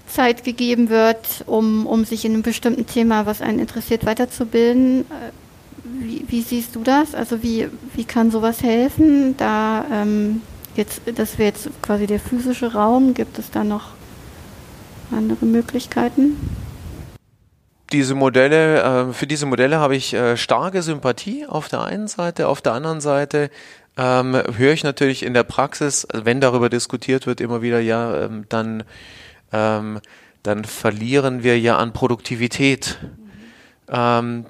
Zeit 0.07 0.45
gegeben 0.45 0.89
wird, 0.89 1.45
um, 1.47 1.85
um 1.87 2.05
sich 2.05 2.25
in 2.25 2.33
einem 2.33 2.43
bestimmten 2.43 2.87
Thema, 2.87 3.27
was 3.27 3.43
einen 3.43 3.59
interessiert, 3.59 4.07
weiterzubilden. 4.07 5.01
Äh, 5.01 5.33
wie, 5.85 6.25
wie 6.29 6.43
siehst 6.43 6.77
du 6.77 6.83
das? 6.83 7.15
Also 7.15 7.43
wie, 7.43 7.69
wie 7.95 8.05
kann 8.05 8.31
sowas 8.31 8.63
helfen? 8.63 9.37
Da 9.37 9.85
ähm, 9.91 10.43
jetzt, 10.77 11.03
das 11.15 11.39
wäre 11.39 11.51
jetzt 11.51 11.69
quasi 11.83 12.07
der 12.07 12.21
physische 12.21 12.73
Raum. 12.73 13.15
Gibt 13.15 13.39
es 13.39 13.51
da 13.51 13.65
noch 13.65 13.91
andere 15.11 15.45
Möglichkeiten? 15.45 16.37
Diese 17.93 18.15
Modelle, 18.15 18.83
äh, 18.83 19.13
für 19.13 19.27
diese 19.27 19.47
Modelle 19.47 19.79
habe 19.79 19.95
ich 19.95 20.13
äh, 20.13 20.37
starke 20.37 20.83
Sympathie 20.83 21.47
auf 21.47 21.69
der 21.69 21.85
einen 21.85 22.09
Seite, 22.09 22.49
auf 22.49 22.61
der 22.61 22.73
anderen 22.73 23.01
Seite 23.01 23.51
ähm, 23.97 24.35
höre 24.57 24.73
ich 24.73 24.85
natürlich 24.85 25.23
in 25.23 25.35
der 25.35 25.45
Praxis, 25.45 26.07
wenn 26.13 26.41
darüber 26.41 26.69
diskutiert 26.69 27.27
wird, 27.27 27.41
immer 27.41 27.63
wieder, 27.63 27.81
ja, 27.81 28.25
ähm, 28.25 28.45
dann, 28.49 28.85
ähm, 29.53 30.01
dann 30.43 30.65
verlieren 30.65 31.43
wir 31.43 31.59
ja 31.59 31.79
an 31.79 31.93
Produktivität. 31.93 32.99
Mhm. 33.89 34.47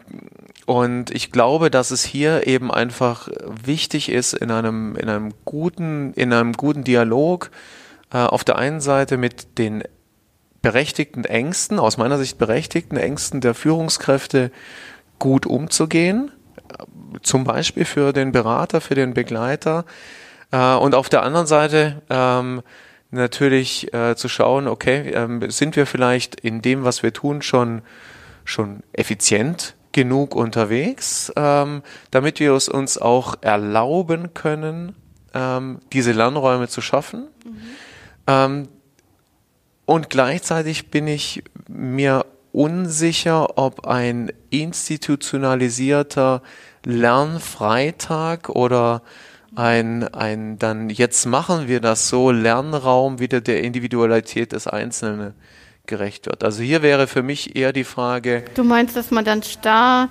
und 0.65 1.11
ich 1.11 1.31
glaube, 1.31 1.71
dass 1.71 1.91
es 1.91 2.05
hier 2.05 2.47
eben 2.47 2.71
einfach 2.71 3.29
wichtig 3.65 4.09
ist, 4.09 4.33
in 4.33 4.51
einem, 4.51 4.97
in 4.97 5.09
einem 5.09 5.35
guten, 5.45 6.15
in 6.15 6.33
einem 6.33 6.55
guten 6.55 6.85
Dialog 6.85 7.51
äh, 8.13 8.19
auf 8.19 8.45
der 8.45 8.57
einen 8.57 8.81
Seite 8.81 9.17
mit 9.17 9.59
den 9.59 9.85
berechtigten 10.63 11.25
Ängsten, 11.25 11.79
aus 11.79 11.97
meiner 11.97 12.19
Sicht 12.19 12.39
berechtigten 12.39 12.97
Ängsten 12.97 13.41
der 13.41 13.55
Führungskräfte 13.55 14.51
gut 15.19 15.47
umzugehen, 15.47 16.33
zum 17.23 17.45
Beispiel 17.45 17.85
für 17.85 18.13
den 18.13 18.33
Berater, 18.33 18.81
für 18.81 18.95
den 18.95 19.15
Begleiter. 19.15 19.85
Äh, 20.51 20.75
und 20.75 20.95
auf 20.95 21.09
der 21.09 21.23
anderen 21.23 21.47
Seite 21.47 22.03
ähm, 22.11 22.63
natürlich 23.11 23.93
äh, 23.95 24.17
zu 24.17 24.29
schauen, 24.29 24.69
okay, 24.69 25.11
ähm, 25.11 25.51
sind 25.51 25.77
wir 25.77 25.87
vielleicht 25.87 26.41
in 26.41 26.63
dem, 26.63 26.85
was 26.85 27.03
wir 27.03 27.13
tun, 27.13 27.43
schon, 27.43 27.83
schon 28.47 28.83
effizient 28.93 29.75
genug 29.93 30.35
unterwegs, 30.35 31.33
ähm, 31.37 31.83
damit 32.11 32.41
wir 32.41 32.53
es 32.53 32.69
uns 32.69 32.99
auch 32.99 33.37
erlauben 33.43 34.35
können, 34.35 34.95
ähm, 35.35 35.79
diese 35.93 36.13
Lernräume 36.13 36.69
zu 36.69 36.81
schaffen. 36.81 37.29
Mhm. 37.45 37.61
Ähm, 38.27 38.69
und 39.85 40.11
gleichzeitig 40.11 40.91
bin 40.91 41.07
ich 41.07 41.45
mir 41.69 42.27
unsicher, 42.53 43.59
ob 43.59 43.87
ein 43.87 44.33
institutionalisierter 44.51 46.43
Lernfreitag 46.85 48.49
oder 48.49 49.03
ein, 49.55 50.05
ein 50.13 50.59
dann 50.59 50.91
jetzt 50.91 51.25
machen 51.27 51.69
wir 51.69 51.81
das 51.81 52.09
so 52.09 52.31
Lernraum 52.31 53.19
wieder 53.19 53.41
der 53.41 53.63
Individualität 53.63 54.53
des 54.53 54.67
Einzelnen 54.67 55.35
gerecht 55.87 56.27
wird. 56.27 56.45
Also 56.45 56.63
hier 56.63 56.83
wäre 56.83 57.07
für 57.07 57.23
mich 57.23 57.57
eher 57.57 57.73
die 57.73 57.85
Frage. 57.85 58.45
Du 58.55 58.65
meinst, 58.65 58.97
dass 58.97 59.11
man 59.11 59.25
dann 59.25 59.43
starr 59.43 60.11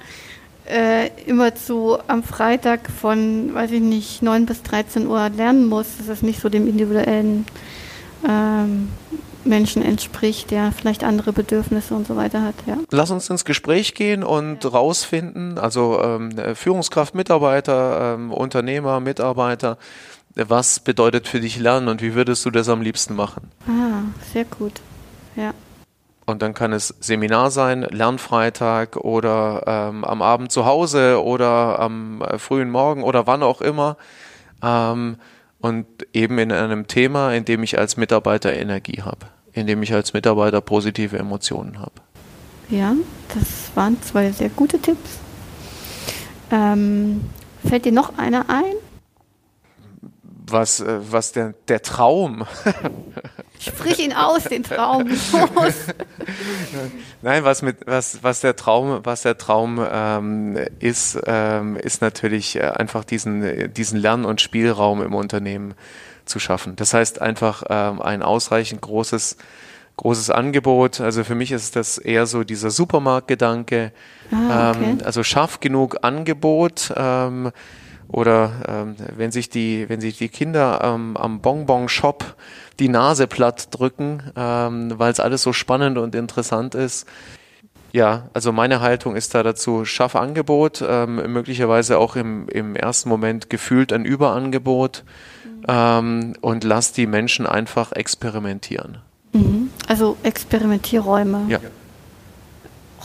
äh, 0.66 1.10
immer 1.26 1.56
zu 1.56 1.98
am 2.08 2.24
Freitag 2.24 2.90
von, 2.90 3.54
weiß 3.54 3.72
ich 3.72 3.82
nicht, 3.82 4.22
9 4.22 4.46
bis 4.46 4.64
13 4.64 5.08
Uhr 5.08 5.30
lernen 5.30 5.68
muss, 5.68 5.98
dass 5.98 6.08
das 6.08 6.22
nicht 6.22 6.42
so 6.42 6.50
dem 6.50 6.68
individuellen 6.68 7.46
ähm, 8.28 8.90
Menschen 9.44 9.84
entspricht, 9.84 10.52
der 10.52 10.72
vielleicht 10.72 11.04
andere 11.04 11.32
Bedürfnisse 11.32 11.94
und 11.94 12.08
so 12.08 12.16
weiter 12.16 12.42
hat. 12.42 12.56
Ja. 12.66 12.78
Lass 12.90 13.12
uns 13.12 13.30
ins 13.30 13.46
Gespräch 13.46 13.94
gehen 13.94 14.24
und 14.24 14.64
ja. 14.64 14.70
rausfinden, 14.72 15.58
also 15.60 16.02
ähm, 16.02 16.32
Führungskraft, 16.56 17.16
Mitarbeiter, 17.16 18.16
ähm, 18.16 18.32
Unternehmer, 18.32 19.00
Mitarbeiter, 19.00 19.78
was 20.36 20.80
bedeutet 20.80 21.28
für 21.28 21.40
dich 21.40 21.60
Lernen 21.60 21.88
und 21.88 22.02
wie 22.02 22.16
würdest 22.16 22.44
du 22.46 22.52
das 22.52 22.68
am 22.68 22.82
liebsten 22.82 23.16
machen? 23.16 23.50
Ah, 23.68 24.02
sehr 24.34 24.46
gut. 24.46 24.74
Ja. 25.36 25.54
Und 26.26 26.42
dann 26.42 26.54
kann 26.54 26.74
es 26.74 26.88
Seminar 27.00 27.52
sein, 27.52 27.84
Lernfreitag 27.84 28.98
oder 28.98 29.64
ähm, 29.68 30.04
am 30.04 30.22
Abend 30.22 30.52
zu 30.52 30.66
Hause 30.66 31.24
oder 31.24 31.80
am 31.80 32.22
äh, 32.22 32.40
frühen 32.40 32.72
Morgen 32.72 33.04
oder 33.04 33.28
wann 33.28 33.44
auch 33.44 33.62
immer. 33.62 33.98
Ähm, 34.64 35.18
und 35.60 35.86
eben 36.14 36.38
in 36.40 36.52
einem 36.52 36.88
Thema, 36.88 37.34
in 37.34 37.46
dem 37.46 37.64
ich 37.64 37.78
als 37.78 37.98
Mitarbeiter 37.98 38.54
Energie 38.54 39.02
habe 39.04 39.28
in 39.56 39.68
dem 39.68 39.82
ich 39.82 39.94
als 39.94 40.14
Mitarbeiter 40.14 40.62
positive 40.62 41.18
Emotionen 41.18 41.80
habe. 41.80 41.94
Ja, 42.70 42.94
das 43.34 43.76
waren 43.76 44.02
zwei 44.02 44.32
sehr 44.32 44.50
gute 44.50 44.80
Tipps. 44.80 45.20
Ähm, 46.52 47.22
fällt 47.66 47.86
dir 47.86 47.92
noch 47.92 48.18
einer 48.18 48.50
ein? 48.50 48.76
Was, 50.48 50.82
äh, 50.82 51.00
was 51.10 51.32
der, 51.32 51.54
der 51.70 51.82
Traum. 51.82 52.46
Sprich 53.60 54.00
ihn 54.00 54.14
aus, 54.14 54.44
den 54.44 54.64
Traum. 54.64 55.10
Nein, 57.22 57.44
was 57.44 57.62
mit 57.62 57.78
was 57.86 58.24
was 58.24 58.42
der 58.42 58.56
Traum 58.56 59.00
was 59.04 59.24
der 59.24 59.38
Traum 59.38 59.86
ähm, 59.90 60.58
ist 60.80 61.20
ähm, 61.26 61.76
ist 61.78 62.02
natürlich 62.02 62.58
äh, 62.58 62.62
einfach 62.62 63.04
diesen 63.04 63.74
diesen 63.74 64.00
Lern- 64.00 64.26
und 64.26 64.42
Spielraum 64.42 65.02
im 65.02 65.14
Unternehmen 65.14 65.74
zu 66.26 66.40
schaffen. 66.40 66.76
Das 66.76 66.94
heißt 66.94 67.22
einfach 67.22 67.64
ähm, 67.70 68.02
ein 68.02 68.22
ausreichend 68.24 68.82
großes 68.82 69.38
großes 69.98 70.30
Angebot. 70.30 71.00
Also 71.00 71.24
für 71.24 71.36
mich 71.36 71.52
ist 71.52 71.76
das 71.76 71.98
eher 71.98 72.26
so 72.26 72.44
dieser 72.44 72.70
Supermarktgedanke. 72.70 73.92
Ah, 74.32 74.72
okay. 74.72 74.84
ähm, 74.84 74.98
also 75.04 75.24
schaff 75.24 75.60
genug 75.60 75.98
Angebot. 76.02 76.94
Ähm, 76.96 77.52
oder 78.08 78.52
ähm, 78.68 78.96
wenn 79.18 79.32
sich 79.32 79.50
die, 79.50 79.90
wenn 79.90 80.00
sich 80.00 80.18
die 80.18 80.30
Kinder 80.30 80.84
am 80.84 81.42
Bonbon-Shop 81.42 82.36
die 82.80 82.90
Nase 82.90 83.28
platt 83.28 83.68
drücken, 83.72 84.24
ähm, 84.36 84.94
weil 84.98 85.12
es 85.12 85.20
alles 85.20 85.42
so 85.42 85.54
spannend 85.54 85.98
und 85.98 86.16
interessant 86.16 86.76
ist. 86.76 87.08
Ja, 87.92 88.24
also 88.34 88.52
meine 88.52 88.82
Haltung 88.82 89.16
ist 89.16 89.34
da 89.36 89.44
dazu, 89.44 89.86
schaff 89.86 90.18
Angebot, 90.18 90.84
ähm, 90.86 91.32
möglicherweise 91.32 91.98
auch 91.98 92.18
im, 92.18 92.50
im 92.50 92.76
ersten 92.76 93.08
Moment 93.08 93.50
gefühlt 93.50 93.94
ein 93.94 94.04
Überangebot 94.04 95.06
ähm, 95.68 96.34
und 96.42 96.66
lass 96.66 96.92
die 96.92 97.08
Menschen 97.08 97.48
einfach 97.48 97.94
experimentieren. 97.94 98.98
Mhm. 99.32 99.70
Also 99.88 100.18
Experimentierräume. 100.24 101.46
Ja. 101.48 101.60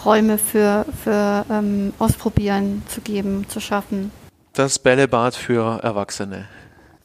Räume 0.05 0.39
für, 0.39 0.87
für 1.05 1.45
ähm, 1.51 1.93
Ausprobieren 1.99 2.83
zu 2.89 3.01
geben, 3.01 3.47
zu 3.49 3.61
schaffen. 3.61 4.11
Das 4.55 4.79
Bällebad 4.79 5.37
für 5.37 5.81
Erwachsene. 5.83 6.49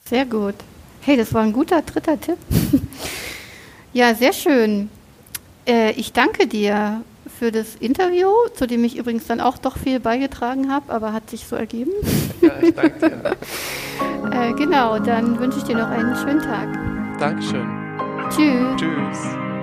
Sehr 0.05 0.26
gut. 0.26 0.55
Hey, 1.06 1.18
das 1.18 1.36
war 1.36 1.43
ein 1.43 1.53
guter 1.53 1.84
dritter 1.84 2.20
Tipp. 2.20 2.38
ja, 3.93 4.16
sehr 4.16 4.34
schön. 4.34 4.89
Äh, 5.68 5.91
ich 5.91 6.14
danke 6.14 6.47
dir 6.47 7.01
für 7.38 7.51
das 7.51 7.76
Interview, 7.76 8.30
zu 8.56 8.66
dem 8.66 8.84
ich 8.84 8.97
übrigens 8.97 9.28
dann 9.28 9.39
auch 9.39 9.60
doch 9.60 9.78
viel 9.78 9.99
beigetragen 9.99 10.72
habe, 10.72 10.91
aber 10.91 11.14
hat 11.14 11.30
sich 11.30 11.45
so 11.45 11.56
ergeben. 11.56 11.91
Ja, 12.41 12.53
ich 12.60 12.74
danke 12.74 13.10
dir. 13.10 13.38
äh, 14.32 14.53
genau, 14.53 14.97
dann 14.97 15.39
wünsche 15.39 15.60
ich 15.60 15.64
dir 15.66 15.76
noch 15.76 15.89
einen 15.89 16.16
schönen 16.16 16.41
Tag. 16.41 16.70
Dankeschön. 17.20 17.70
Tschüss. 18.32 18.76
Tschüss. 18.76 19.55